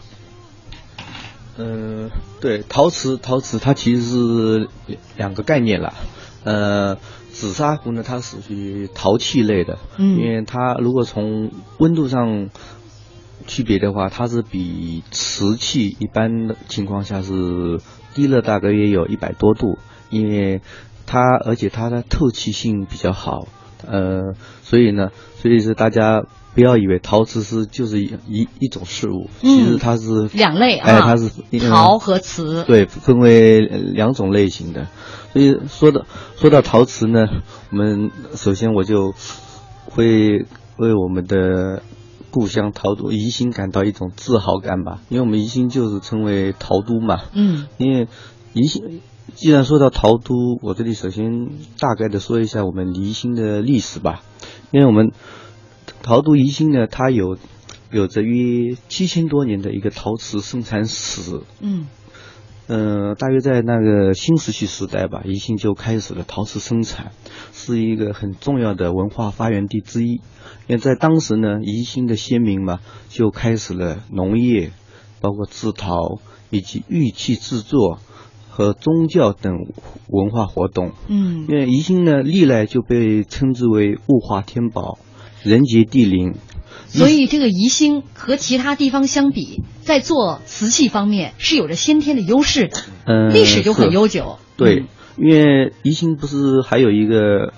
[1.57, 4.69] 呃，对，陶瓷，陶瓷它其实是
[5.17, 5.93] 两个概念啦。
[6.43, 6.97] 呃，
[7.31, 12.49] 紫砂壶呢，它属于陶器类的，嗯因为它如果从温度上
[13.45, 17.79] 区别的话，它是比瓷器一般的情况下是
[18.13, 19.77] 低了大概约有一百多度，
[20.09, 20.61] 因为
[21.05, 23.47] 它而且它的透气性比较好，
[23.85, 26.23] 呃，所以呢，所以是大家
[26.55, 31.29] 不要以为陶瓷是就是一一一种事物，其实它是两类啊，哎，它是
[31.69, 32.63] 陶和瓷。
[32.63, 34.87] 对，分为呃两种类型的。
[35.33, 37.25] 所以说到说到陶瓷呢，
[37.71, 39.13] 我们首先我就
[39.85, 40.45] 会
[40.77, 41.81] 为我们的
[42.33, 47.21] 故乡陶都宜兴感到一种自豪感吧，因为我们宜兴就是称为陶都嘛。
[47.33, 48.07] 嗯因为
[48.53, 49.01] 宜兴，
[49.35, 54.23] 既然说到陶都，我这里首先大概的说一下我们宜兴的历史吧。
[54.71, 55.11] 因为我们
[56.01, 57.37] 陶都宜兴呢，它有
[57.91, 61.41] 有着约七千多年的一个陶瓷生产史。
[61.61, 61.85] 嗯
[62.65, 67.11] 呃，大约在那个新石器时代吧，宜兴就开始了陶瓷生产，
[67.51, 70.21] 是一个很重要的文化发源地之一。
[70.73, 74.71] 因为在当时呢，宜兴的先民嘛，就开始了农业，
[75.21, 76.19] 包括制陶
[76.49, 77.99] 以及玉器制作，
[78.49, 79.53] 和宗教等
[80.07, 80.93] 文化活动。
[81.07, 84.97] 嗯因为宜兴呢，历来就被称之为物华天宝、
[85.43, 86.33] 人杰地灵。
[86.87, 94.39] 所以这个宜兴和其他地方相比，在做瓷器方面是有着先天的优势的，嗯，历史就很悠久。
[94.57, 94.87] 对嗯，
[95.19, 97.53] 因为宜兴不是还有一个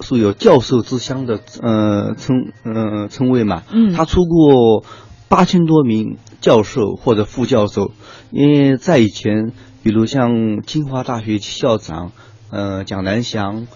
[0.00, 3.62] 素有教授之乡的呃称呃称谓嘛？
[3.72, 4.84] 嗯他出过
[5.28, 7.92] 八千多名教授或者副教授，
[8.30, 12.12] 因为在以前，比如像清华大学校长
[12.50, 13.66] 呃蒋南翔。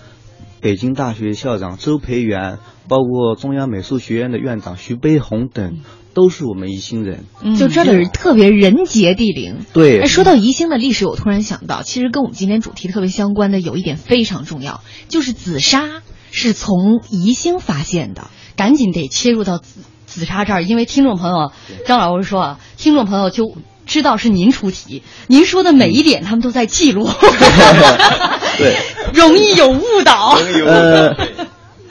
[0.61, 2.59] 北京大学校长周培源，
[2.89, 5.79] 包括中央美术学院的院长徐悲鸿等，
[6.15, 7.25] 都是我们宜兴人。
[7.43, 9.61] 嗯就这里特别人杰地灵。
[9.73, 18.29] 对哎，说到宜兴的历史，我突然想到，其实跟我们今天主题特别相关的有一点非常重要，就是紫砂是从宜兴发现的。
[18.57, 21.53] 赶紧得切入到紫紫砂这儿，因为听众朋友
[21.87, 23.57] 张老师说啊，听众朋友就
[23.87, 27.09] 知道是您出题，您说的每一点他们都在记录，
[28.59, 28.77] 对，
[29.15, 30.37] 容易有误导。
[30.67, 31.15] 呃，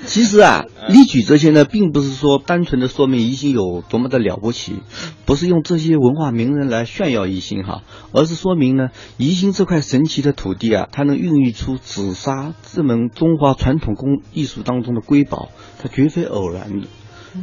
[0.08, 4.78] 其实啊，例举这些呢，并不是说单纯的说明宜兴有多么的了不起，
[5.26, 7.84] 不是用这些文化名人来炫耀宜兴哈，
[8.14, 8.88] 而是说明呢，
[9.18, 16.88] 宜兴这块神奇的土地啊，它能孕育出紫砂这门中华传统工艺术当中的瑰宝，它绝非偶然的。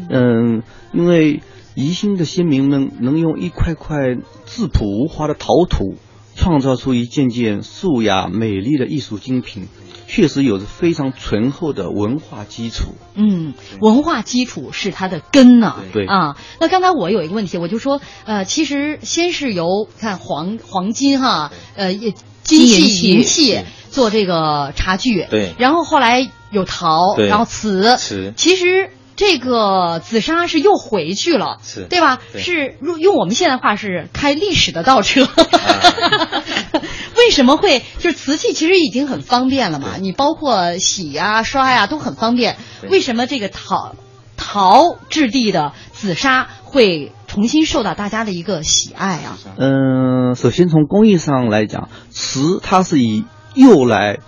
[0.08, 0.62] 嗯，
[0.94, 1.42] 因为
[1.74, 5.96] 宜兴的先民们能用一块块质朴无华的陶土，
[6.34, 9.68] 创造出一件件素雅美丽的艺术精品，
[10.14, 12.94] 确实有着非常醇厚的文化基础。
[13.16, 16.06] 嗯，文化基础是它的根呐、对。
[16.06, 23.60] 啊，那刚才我有一个问题，我就说，呃，其实先是由看黄黄金哈，呃，金器器、银器
[23.90, 25.52] 做这个茶具，对。
[25.58, 27.26] 然后后来有陶，对。
[27.26, 28.32] 然后瓷，瓷。
[28.36, 28.90] 其实。
[29.16, 32.18] 这个紫砂是又回去了，是对吧？
[32.32, 35.24] 对是用用我们现在话是开历史的倒车。
[35.24, 35.30] 啊
[37.16, 39.90] 为什么会就是瓷器其实已经很方便了嘛？
[40.00, 42.56] 你包括洗呀、刷呀都很方便。
[42.90, 43.94] 为什么这个陶
[44.36, 49.38] 陶质地的紫砂会重新受到大家的一个喜爱啊？
[49.56, 54.18] 嗯，首先从工艺上来讲，瓷它是以釉来，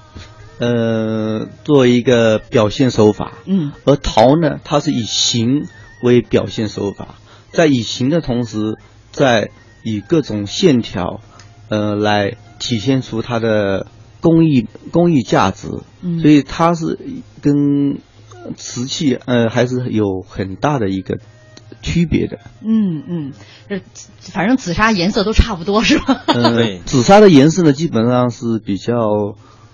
[0.58, 5.66] 呃，作为一个表现手法，嗯而陶呢，它是以形
[6.02, 7.16] 为表现手法，
[7.52, 8.78] 在以形的同时，
[9.12, 9.50] 在
[9.84, 11.20] 以各种线条，
[11.68, 13.86] 呃，来体现出它的
[14.20, 15.68] 工艺工艺价值。
[16.02, 16.98] 嗯所以它是
[17.42, 17.98] 跟
[18.56, 21.18] 瓷器呃还是有很大的一个
[21.82, 22.38] 区别的。
[22.62, 23.32] 嗯嗯，
[23.68, 23.80] 这
[24.32, 26.22] 反正紫砂颜色都差不多是吧？
[26.28, 28.94] 呃对，紫砂的颜色呢，基本上是比较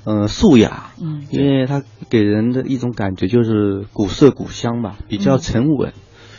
[0.05, 1.27] 呃素雅，嗯。
[1.31, 5.93] 因为它给人的一种感觉就是古色古香吧，比较沉稳，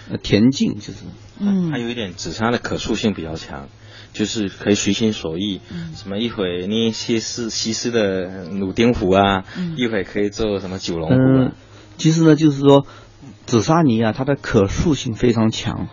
[0.09, 1.05] 呃恬静，就是。
[1.39, 1.71] 嗯。
[1.71, 3.67] 它有一点紫砂的可塑性比较强，
[4.13, 5.59] 就是可以随心所欲，
[5.95, 9.43] 什么一会捏西施西施的鲁丁壶啊，
[9.75, 11.51] 一会可以做什么九龙壶
[11.97, 12.85] 其实呢，就是说
[13.45, 15.87] 紫砂泥啊，它的可塑性非常强，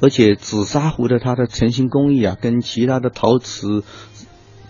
[0.00, 3.84] 而且紫砂壶的它的成型工艺啊，跟其他的陶瓷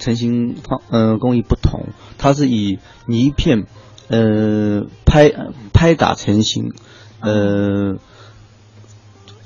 [0.01, 3.67] 成型方呃工艺不同，它是以泥片
[4.09, 5.31] 呃拍
[5.73, 6.73] 拍打成型，
[7.21, 7.99] 呃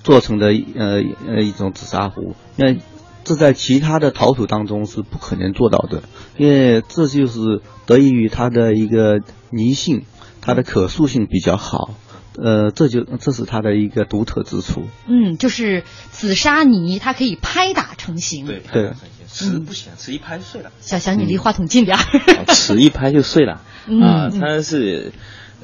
[0.02, 2.76] 做成的呃呃一种紫砂壶，那
[3.24, 6.02] 这在其他的陶土当中是不可能做到的，
[6.36, 10.04] 因为这就是得益于它的一个泥性，
[10.40, 11.94] 它的可塑性比较好，
[12.42, 14.84] 呃，这就这是它的一个独特之处。
[15.06, 18.46] 嗯，就是紫砂泥它可以拍打成型。
[18.46, 18.92] 对，对
[19.26, 22.02] 瓷不行，瓷一拍就碎了，小翔，你离话筒近点儿。
[22.46, 25.12] 哦瓷一拍就碎了嗯啊，嗯它是。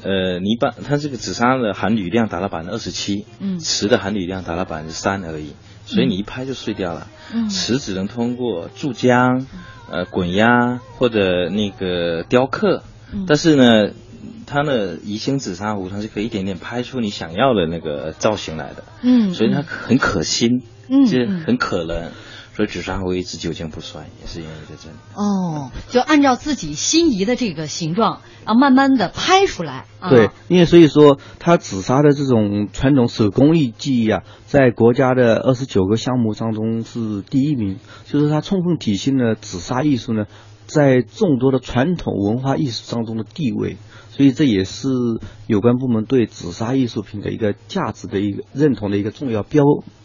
[0.03, 5.53] 呃，泥巴它这个紫砂的含铝量达到百分之二十七，嗯瓷的含铝量达到百分之三而已，
[5.85, 7.07] 所以你一拍就碎掉了。
[7.35, 9.45] 嗯瓷只能通过注浆、
[9.91, 12.81] 呃滚压或者那个雕刻，
[13.13, 13.91] 嗯但是呢，
[14.45, 22.11] 它的宜兴紫砂壶它是可以一点点拍出你想要的那个造型来的，嗯，所以它很可心，嗯就是嗯很可能，
[22.55, 24.95] 所以紫砂壶一直久经不衰，也是因为在这里。
[25.15, 29.85] 哦，就按照自己心仪的这个形状，然后慢慢的拍出来。
[29.99, 40.25] 啊、对，因为所以说它紫砂的这种传统手工艺技艺啊，在国家的二十九个项目当中是第一名，就是它充分体现了紫砂艺术呢
[40.65, 43.77] 在众多的传统文化艺术当中的地位，
[44.21, 44.87] 所以这也是
[45.47, 49.63] 有关部门对紫砂艺术品的一个价值的一个认同的一个重要标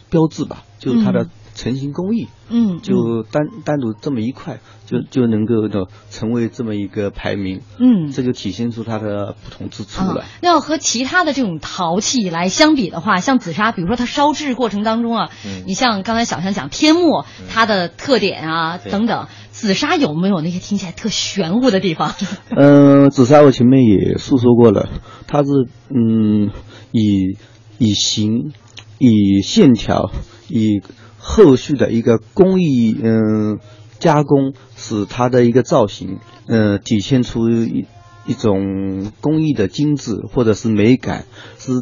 [0.08, 2.28] 标志吧，就是它的嗯成型工艺。
[2.48, 22.14] 嗯，就单单独这么一块，就就能够的成为这么一个排名，嗯这就体现出它的不同之处了啊。，那要和其他的这种陶器来相比的话，像紫砂，比如说它烧制过程当中啊，嗯你像刚才小香讲天目，它的特点啊、对等等，紫砂有没有那些听起来特玄乎的地方？
[22.56, 24.88] 嗯， 紫砂我前面也诉说过了，
[25.26, 25.48] 它是
[25.90, 26.52] 嗯
[26.92, 27.36] 以
[27.78, 28.52] 以形、
[28.98, 30.12] 以线条、
[30.48, 30.80] 以
[31.28, 33.58] 后续的一个工艺嗯
[33.98, 37.86] 加工，使它的一个造型嗯体现出一
[38.26, 41.24] 一种工艺的精致或者是美感，
[41.58, 41.72] 是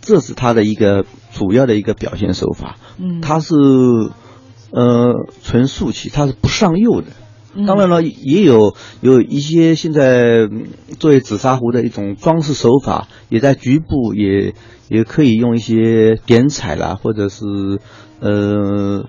[0.00, 2.76] 这是它的一个主要的一个表现手法。
[2.98, 3.54] 嗯它是
[4.72, 7.06] 呃纯素器，它是不上釉的。
[7.54, 10.66] 嗯当然了，也有有一些现在嗯
[10.98, 14.54] 作为紫砂壶的一种装饰手法，也在局部也
[14.88, 17.44] 也可以用一些点彩啦，或者是
[18.20, 19.08] 呃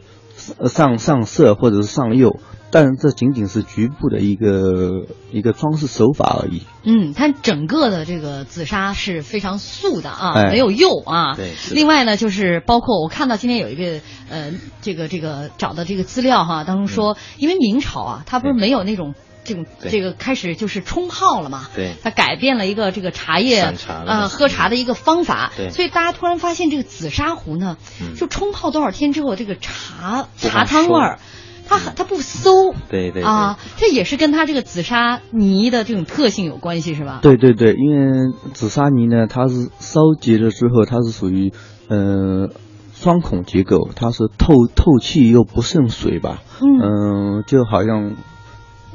[0.68, 2.40] 上上色或者是上釉，
[2.72, 6.62] 但这仅仅是局部的一个一个装饰手法而已。
[6.84, 11.36] 嗯，它整个的这个紫砂是非常素的啊，哎没有釉啊。
[11.36, 14.00] 对另外呢，就是包括我看到今天有一个
[14.30, 19.14] 呃，这个这个找的这个资料哈，当中说，因为明朝啊，它不是没有那种。
[19.44, 21.94] 这种这个开始就是冲泡了嘛，对。
[22.04, 23.74] 它改变了一个这个茶叶
[24.06, 25.70] 呃喝茶的一个方法，对。
[25.70, 28.16] 所以大家突然发现这个紫砂壶呢，嗯。
[28.16, 31.20] 就冲泡多少天之后，这个茶茶汤味儿，
[31.68, 33.24] 它很它不馊，对对对。
[33.24, 37.20] 啊，这也是跟它这个紫砂泥的这种特性有关系是吧？
[37.22, 41.54] 对对对，因为紫砂泥呢，它是烧结了之后，它是属于
[41.88, 42.50] 呃
[42.94, 47.40] 双孔结构，它是透透气又不渗水吧，嗯。
[47.40, 48.16] 嗯、就好像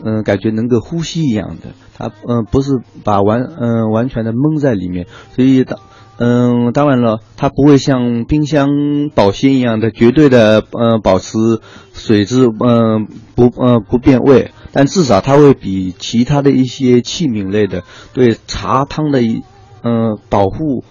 [0.03, 2.73] 嗯、感觉能够呼吸一样的，它嗯、不是
[3.05, 5.79] 把完嗯、完全的闷在里面，所以当
[6.17, 8.69] 嗯、当然了，它不会像冰箱
[9.15, 11.37] 保鲜一样的绝对的呃保持
[11.93, 17.83] 水质嗯、不呃不变味，但至少它会比其他的一些器皿类的
[18.13, 19.43] 对茶汤的一
[19.83, 20.85] 嗯、保护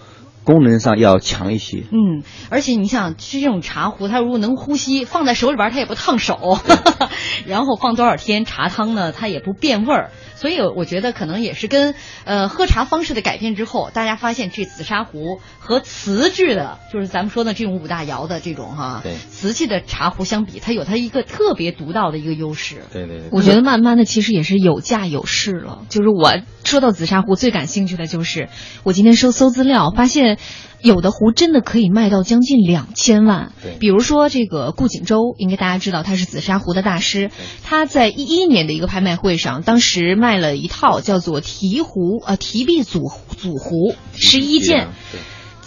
[0.44, 1.84] 功能上要强一些。
[1.90, 6.58] 嗯，而且你想，是这种茶壶，它如果能呼吸，放在手里边它也不烫手，
[7.46, 10.10] 然后放多少天茶汤呢，它也不变味儿。
[10.36, 22.82] 所以我觉得可能也是跟呃喝茶方式的改变之后，大家发现这紫砂壶和瓷质的，就是咱们说的这种五大窑的这种哈、对瓷器的茶壶相比，它有它一个特别独到的一个优势。
[22.92, 25.82] 对对对，我觉得慢慢的其实也是有价有市了。
[25.88, 26.32] 就是我
[26.64, 28.48] 说到紫砂壶，最感兴趣的就是
[28.82, 30.33] 我今天搜搜资料，发现
[30.80, 33.76] 有的壶真的可以卖到将近两千万对。
[33.78, 37.30] 比如说这个顾景舟，应该大家知道他是紫砂壶的大师，
[37.62, 44.88] 他在一一年的一个拍卖会上，当时卖了一套叫做提壶呃提壁组组壶十一件，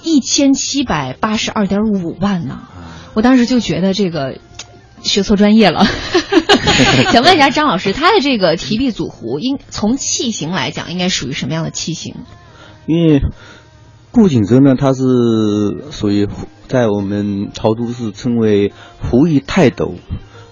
[0.04, 2.54] 一千七百八十二点五万呢。
[2.54, 2.74] 啊
[3.14, 4.38] 我当时就觉得这个
[5.02, 5.88] 学错专业了。
[7.12, 12.14] 想问一下张老师，他的这个提壁组壶，应从器型来讲，应该属于什么样的器型？
[12.86, 13.22] 因为
[14.18, 15.04] 顾景舟呢，他是
[15.92, 16.28] 属于
[16.68, 19.94] 在我们潮都市称为胡艺泰斗，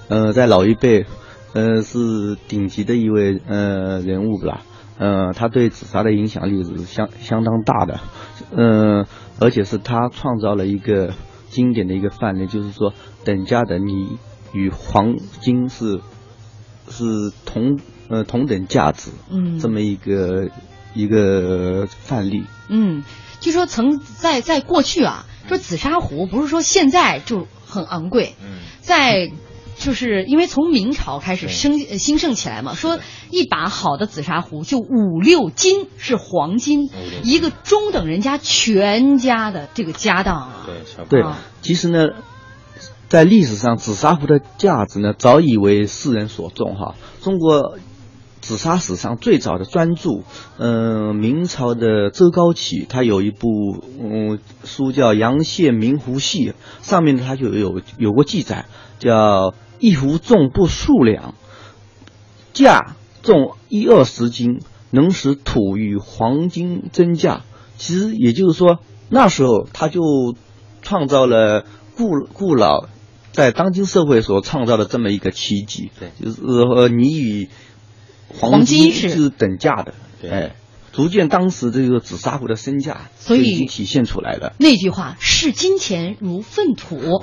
[0.07, 1.07] 呃，在老一辈，
[1.53, 4.61] 呃，是顶级的一位呃人物啦。
[4.99, 7.99] 呃，他对紫砂的影响力是相相当大的，
[8.55, 9.07] 呃，
[9.39, 11.13] 而且是他创造了一个
[11.49, 12.93] 经典的一个范例，就是说
[13.23, 14.19] 等价的泥
[14.53, 16.01] 与黄金是
[16.87, 17.03] 是
[17.47, 20.49] 同呃同等价值，嗯这么一个
[20.93, 22.43] 一个范例。
[22.69, 23.03] 嗯，
[23.39, 29.31] 据说曾在在过去啊，说紫砂壶不是说现在就很昂贵，嗯在
[29.77, 36.89] 就是因为从明朝开始对生呃兴盛起来嘛，说一把好的紫砂壶就五六斤是黄金
[37.23, 40.65] 一个中等人家全家的这个家当啊。
[41.09, 41.23] 对
[41.61, 42.07] 其实呢，
[43.09, 46.95] 在历史上，紫砂壶的价值呢，早已为世人所重哈。
[47.21, 47.77] 中国
[48.45, 50.21] 紫砂史上最早的专著，
[50.59, 53.47] 嗯、明朝的周高启，他有一部
[53.99, 56.51] 嗯书叫《阳羡明壶系》，
[56.83, 58.67] 上面他就有有过记载，
[58.99, 61.33] 叫一壶重不数两，
[62.53, 64.59] 价重一二十斤，
[64.91, 67.41] 能使土与黄金增价。
[67.77, 68.77] 其实也就是说，
[69.09, 70.35] 那时候他就
[70.83, 71.65] 创造了
[71.97, 72.89] 顾顾老
[73.31, 77.49] 在当今社会所创造的这么一个奇迹，对就是呃你与
[78.39, 80.29] 黄黄金是是等价的，对。
[80.29, 80.51] 哎，
[80.93, 84.53] 逐渐当时这个紫砂壶的身价所以已经体现出来了。
[84.59, 86.95] 那句话视金钱如粪土，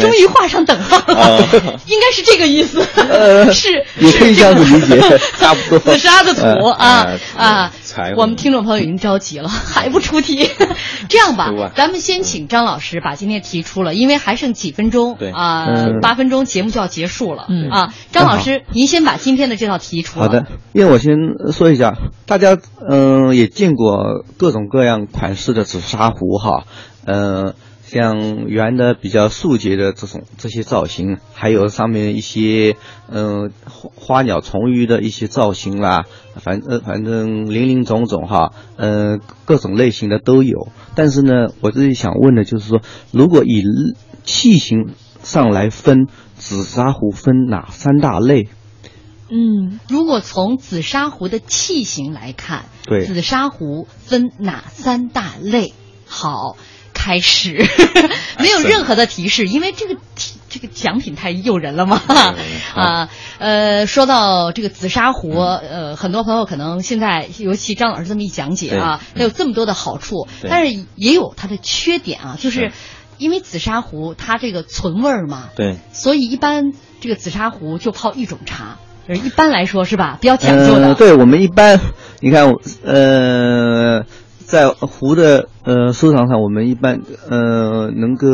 [0.00, 1.38] 终于画上等号了，
[1.86, 5.18] 应该是这个意思，呃是也可以这样子理解。
[5.84, 8.14] 紫砂的土呃啊呃啊财！
[8.14, 10.50] 我们听众朋友已经着急了， 还不出题。
[11.08, 17.94] 这样吧，咱们先请张老师把今天题出了，因为还剩几分钟啊嗯，八分钟节目就要结束了嗯啊。
[18.12, 20.26] 张老师，您先把今天的这道题出了。
[20.26, 21.16] 好的，因为我先
[21.52, 21.94] 说一下，
[22.26, 26.64] 大家嗯、也见过各种各样款式的紫砂壶哈，
[27.06, 27.54] 呃，
[27.86, 32.76] 像圆的比较素洁的这种这些造型，还有上面一些
[33.08, 40.68] 嗯、花花鸟虫鱼的一些造型啦，反正反正林林总总哈，呃各种类型的都有。
[40.96, 42.80] 但是呢，我自己想问的就是说，
[43.12, 43.62] 如果以
[44.24, 48.48] 器型上来分，紫砂壶分哪三大类？
[49.28, 55.72] 嗯，如果从紫砂壶的器型来看，对紫砂壶分哪三大类？
[56.08, 56.56] 好，
[57.06, 57.64] 开始，
[58.40, 59.96] 没有任何的提示，因为这个
[60.50, 62.02] 这个奖品太诱人了嘛。
[62.74, 72.72] 啊，呃，说到这个紫砂壶，呃，很多朋友可能现在，尤其张老师这么一讲解啊，它有这么多的好处，但是也有它的缺点啊，就是是
[73.18, 80.18] 因为紫砂壶它这个存味儿嘛，对，所以一般这个紫砂壶就泡一种茶，呃一般来说是吧？
[80.20, 80.88] 比较讲究的。
[80.88, 81.78] 呃，对我们一般，
[82.20, 82.52] 你看，
[82.84, 84.04] 呃，
[84.46, 88.26] 在壶的呃收藏上，我们一般呃能够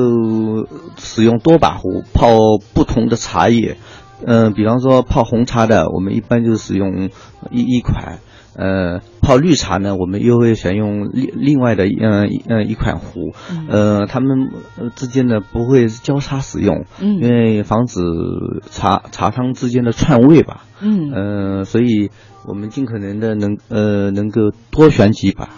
[0.99, 2.29] 使用多把壶泡
[2.75, 3.79] 不同的茶叶。
[4.25, 7.11] 嗯、比方说泡红茶的，我们一般就使用
[7.51, 8.19] 一一款。
[8.55, 13.33] 呃，泡绿茶呢，我们又会选用另另外的嗯嗯呃一款壶，
[13.69, 18.01] 呃，它们呃之间呢不会交叉使用，嗯因为防止
[18.71, 20.65] 茶茶汤之间的串味吧。
[20.83, 22.11] 嗯呃，所以
[22.47, 25.49] 我们尽可能的能呃能够多选几把。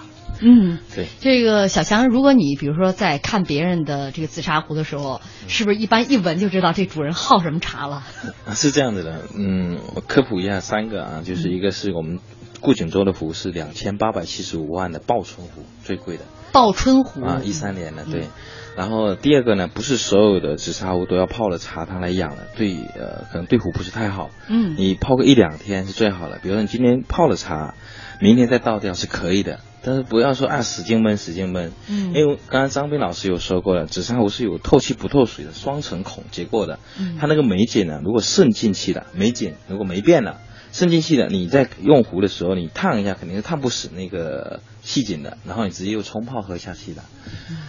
[0.47, 8.03] 嗯，对，这个小强，如果你比如说在看别人的这个紫砂壶的时候，是不是一般一闻就知道这主人好什么茶了？
[8.47, 12.21] 啊 是这样子的，嗯，我科普一下三个啊，就是一个是我们
[12.61, 18.29] 顾景舟的壶是两千八百七十五万的报春壶，最贵的报春壶啊，一三年的对。
[18.77, 24.31] 然后第二个呢，不是所有的紫砂壶都要泡了茶汤来养的，对，呃，可能对壶不是太好。
[24.49, 26.41] 嗯你泡个一两天是最好的。
[26.43, 27.75] 比如说你今天泡了茶，
[28.21, 40.41] 明天再倒掉是可以的，但是不要说啊使劲闷使劲闷，嗯因为刚刚张斌老师有说过了，紫砂壶是有透气不透水的双层孔结构的，嗯它那个霉碱呢，如果渗进去了，霉碱如果没变了。
[40.73, 47.03] 渗进去了，你在用壶的时候，你烫一下肯定是烫不死那个细菌的，然后你直接又冲泡喝下去的。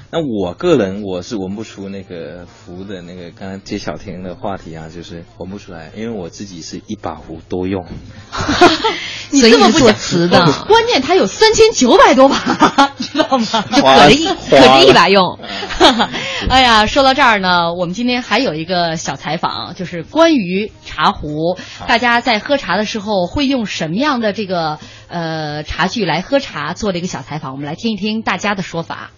[0.09, 7.85] 那我个人我是闻不出那个壶的那个，刚才接小婷的话题啊，就是闻不出来，因为我自己是一把壶多用。
[9.31, 12.37] 你这么不讲瓷的关键它有三千九百多把，
[12.99, 13.63] 知道吗？
[13.75, 15.39] 就可着一可着一把用。
[16.49, 21.57] 哎呀，说到这儿呢，我们今天还有一个小采访，就是关于茶壶，
[21.87, 29.11] 大家在喝茶的时候会用什么样的这个呃茶具来喝茶，做了一个小采访，我们来听一听大家的说法。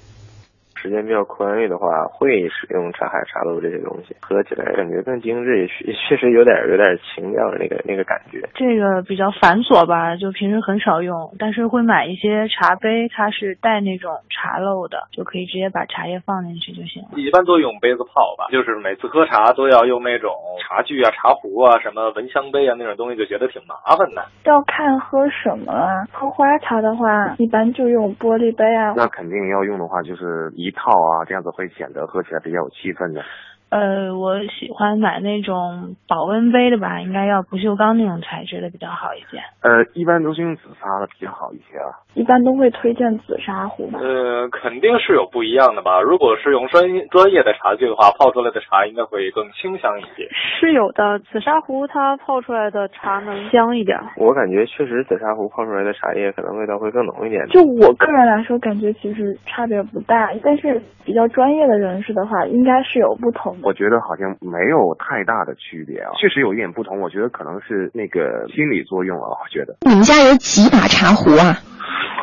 [0.77, 8.47] 时间比较宽裕的话，会使用茶海、茶漏这些东西，喝起来感觉更精致，也确确实有点有点情调的那个那个感觉。
[8.53, 17.09] 这个比较繁琐吧，就平时很少用，但是会买一些茶杯，它是带那种茶漏的，就可以直接把茶叶放进去就行了。
[17.15, 24.23] 一般都用杯子泡吧，就是每次喝茶都要用那种茶具啊、茶壶啊、什么蚊香杯啊那种东西，就觉得挺麻烦的。
[24.45, 26.05] 要看喝什么啊。
[26.11, 28.93] 喝花茶的话，一般就用玻璃杯啊。
[28.95, 33.23] 那肯定要用的话，就是一一套啊，这样子会显得喝起来比较有气氛的。
[33.69, 39.37] 呃，我喜欢买那种保温杯的吧，应该要不锈钢那种材质的比较好一些。
[39.61, 41.91] 呃，一般都是用紫砂的比较好一些啊。
[42.13, 43.99] 一般都会推荐紫砂壶吧。
[44.01, 46.01] 呃，肯定是有不一样的吧。
[46.01, 50.27] 如果是用专业专业的茶具的话，泡出来的茶应该会更清香一些。
[50.31, 53.99] 是有的，紫砂壶它泡出来的茶能香一点。
[54.15, 57.45] 我感觉确实紫砂壶泡出来的茶叶可能味道会更浓一点。
[57.49, 63.56] 就我个人来说，感觉其实差别不大，但是比较专业的人士的话，应该是有不同的。
[63.63, 66.99] 我觉得好像没有太大的区别啊，确实有一点不同。
[67.01, 69.75] 我觉得可能是那个心理作用啊，我觉得。
[69.81, 71.57] 你们家有几把茶壶啊？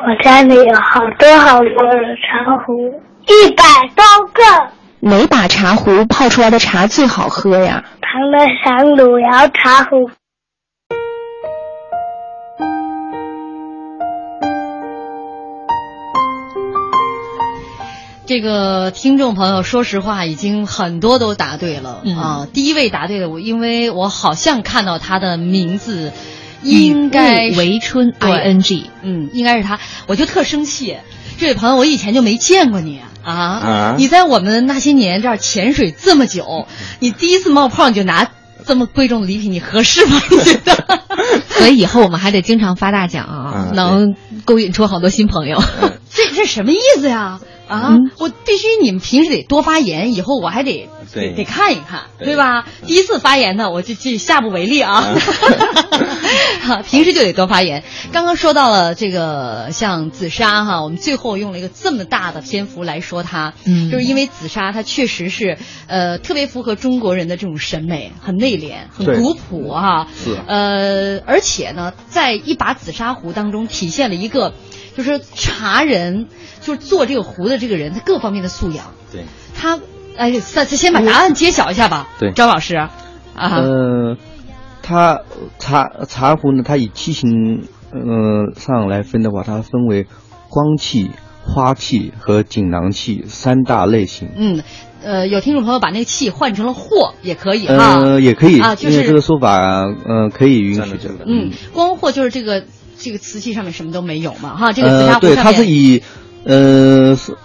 [0.07, 3.63] 我家里有好多好多的茶壶，一百
[3.95, 4.41] 多个。
[4.99, 7.83] 哪把茶壶泡出来的茶最好喝呀？
[8.01, 10.09] 唐的三鲁窑茶壶。
[18.25, 22.47] 这个听众朋友，说实话，已经很多都答对了、嗯啊。
[22.51, 26.11] 第一位答对的，我因为我好像看到他的名字，
[26.63, 30.97] 应该是为春 i n g，嗯，应该是他，我就特生气。
[31.37, 33.33] 这位朋友，我以前就没见过你啊！
[33.33, 36.67] 啊你在我们那些年这儿潜水这么久，
[36.99, 38.31] 你第一次冒泡你就拿
[38.65, 40.19] 这么贵重的礼品，你合适吗？
[40.31, 40.99] 你觉得？
[41.49, 44.15] 所以以后我们还得经常发大奖啊，啊能
[44.45, 45.61] 勾引出好多新朋友。
[46.11, 47.39] 这这什么意思呀？
[47.67, 52.65] 啊，我必须你们平时得多发言，以后我还得对得看一看，对对吧？
[52.85, 55.03] 第一次发言呢，我就就下不为例啊。
[56.61, 57.83] 哈，平时就得多发言。
[58.11, 65.57] 刚刚说到了这个像紫砂哈，我们最后用了一个这么大的篇幅来说它，嗯就是因为紫砂它确实是
[65.87, 70.07] 呃特别符合中国人的这种审美，很内敛，很对古朴哈。
[70.23, 74.53] 是呃，而且呢，在一把紫砂壶当中体现了一个，
[74.95, 76.27] 就是茶人，
[76.61, 78.85] 就是做这个壶的这个人，他各方面的素养。
[79.11, 79.23] 对，
[79.55, 79.79] 他，
[80.17, 82.07] 哎，再再先把答案揭晓一下吧。
[82.19, 82.75] 对张老师。
[82.75, 82.89] 啊，
[83.33, 84.15] 呃，
[84.81, 85.19] 他
[85.59, 90.07] 茶茶壶呢，它以器型呃上来分的话，它分为
[90.47, 91.11] 光器、
[91.43, 94.29] 花器和锦囊器三大类型。
[94.37, 94.63] 嗯，
[95.03, 97.97] 呃，有听众朋友把那个气换成了货也可以哈。
[97.99, 101.25] 呃，也可以，啊，就是这个说法，呃，可以允许这个。
[101.27, 102.63] 嗯，光货就是这个
[103.05, 105.53] 这个瓷器上面什么都没有嘛哈，这个紫砂呃，对，壶上面。
[105.53, 106.01] 它是以
[106.43, 107.37] 呃素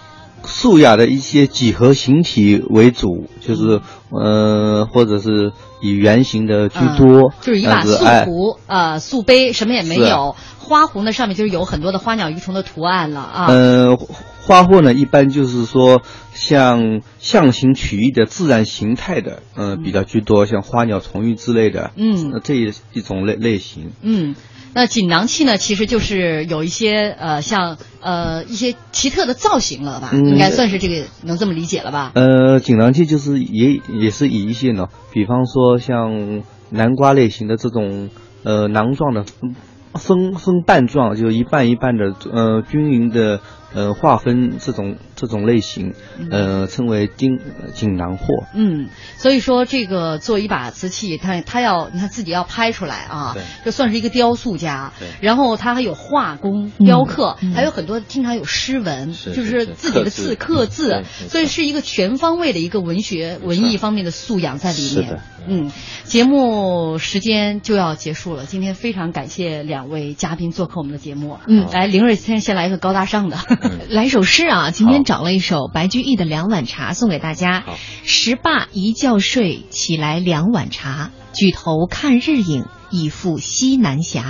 [0.43, 5.51] 素雅的一些几何形体为主，就是呃，或者是
[5.83, 13.45] 以圆形的居多，嗯就是一把素壶，呃，素杯什么也没有，花壶呢上面就是有很多的花鸟鱼虫的图案了啊。
[13.49, 13.95] 呃，
[14.41, 16.01] 花货呢，一般就是说
[16.33, 22.31] 像象形曲意的自然形态的，呃，比较居多，像花鸟虫鱼之类的，嗯。
[22.33, 23.91] 呃这一一种类类型。
[24.01, 24.35] 嗯，
[24.73, 32.11] 那锦囊器呢，其实就是有一些呃，像呃一些奇特的造型了吧，嗯应该算是这个能这么理解了吧？
[32.15, 38.09] 呃，锦囊器就是也也是以一些呢，比方说像南瓜类型的这种
[38.43, 39.55] 呃囊状的分
[39.93, 43.41] 分分瓣状，就一半一半的呃均匀的
[43.73, 45.93] 呃划分这种这种类型，
[46.29, 47.39] 呃称为锦
[47.73, 48.25] 锦囊货。
[48.53, 65.19] 嗯，所以说这个做一把瓷器，他他要你看自己要拍出来啊对，就算是一个雕塑家对，然后他还有画工、嗯雕刻，嗯还有很多经常有诗文，是就是自己的刻字字刻字所以是一个全方位的一个文学文艺方面的素养在里面是的。
[65.47, 65.71] 嗯，
[66.03, 71.39] 节目时间就要结束了，今天非常感谢两位嘉宾做客我们的节目。
[71.47, 73.37] 嗯来，凌瑞先先来一个高大上的。
[73.89, 77.77] 来首诗啊，今天找了一首白居易的《两碗茶》送给大家好。
[78.03, 84.23] 十八一觉睡，起来两碗茶，举头看日影，已赴西南斜。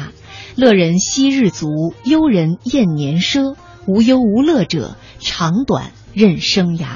[0.55, 1.67] 乐人惜日足，
[2.03, 3.55] 忧人厌年奢。
[3.87, 6.87] 无忧无乐者，长短任生涯。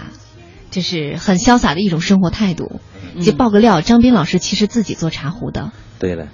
[0.71, 2.81] 这是很潇洒的一种生活态度。
[3.15, 5.71] 嗯就爆个料，张斌老师其实自己做茶壶的。
[5.99, 6.27] 对了，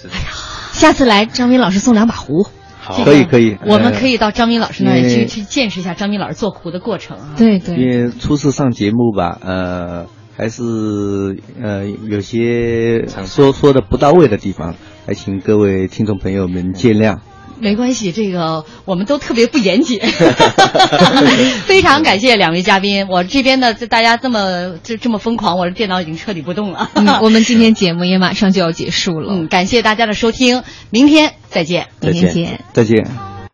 [0.00, 0.14] 是的，
[0.72, 2.46] 下次来，张斌老师送两把壶。
[2.80, 7.18] 好，可以可以，我们呃可以到张明老师那里去去见识一下张明老师做壶的过程。
[7.18, 7.34] 啊。
[7.36, 7.58] 对。
[7.58, 7.76] 对。
[7.76, 10.06] 因，为初次上节目吧，呃，
[10.36, 10.62] 还是
[11.62, 14.74] 呃有些说说的不到位的地方，
[15.06, 17.18] 还请各位听众朋友们见谅。
[17.60, 20.00] 没关系，这个我们都特别不严谨。
[21.66, 26.90] 非常感谢两位嘉宾，我这边呢，大家这么这这么疯狂，我的电脑已经彻底不动了。
[26.94, 29.32] 嗯，我们今天节目也马上就要结束了。
[29.32, 31.88] 嗯，感谢大家的收听，明天再见。
[32.00, 32.60] 明天见。
[32.72, 33.29] 再见。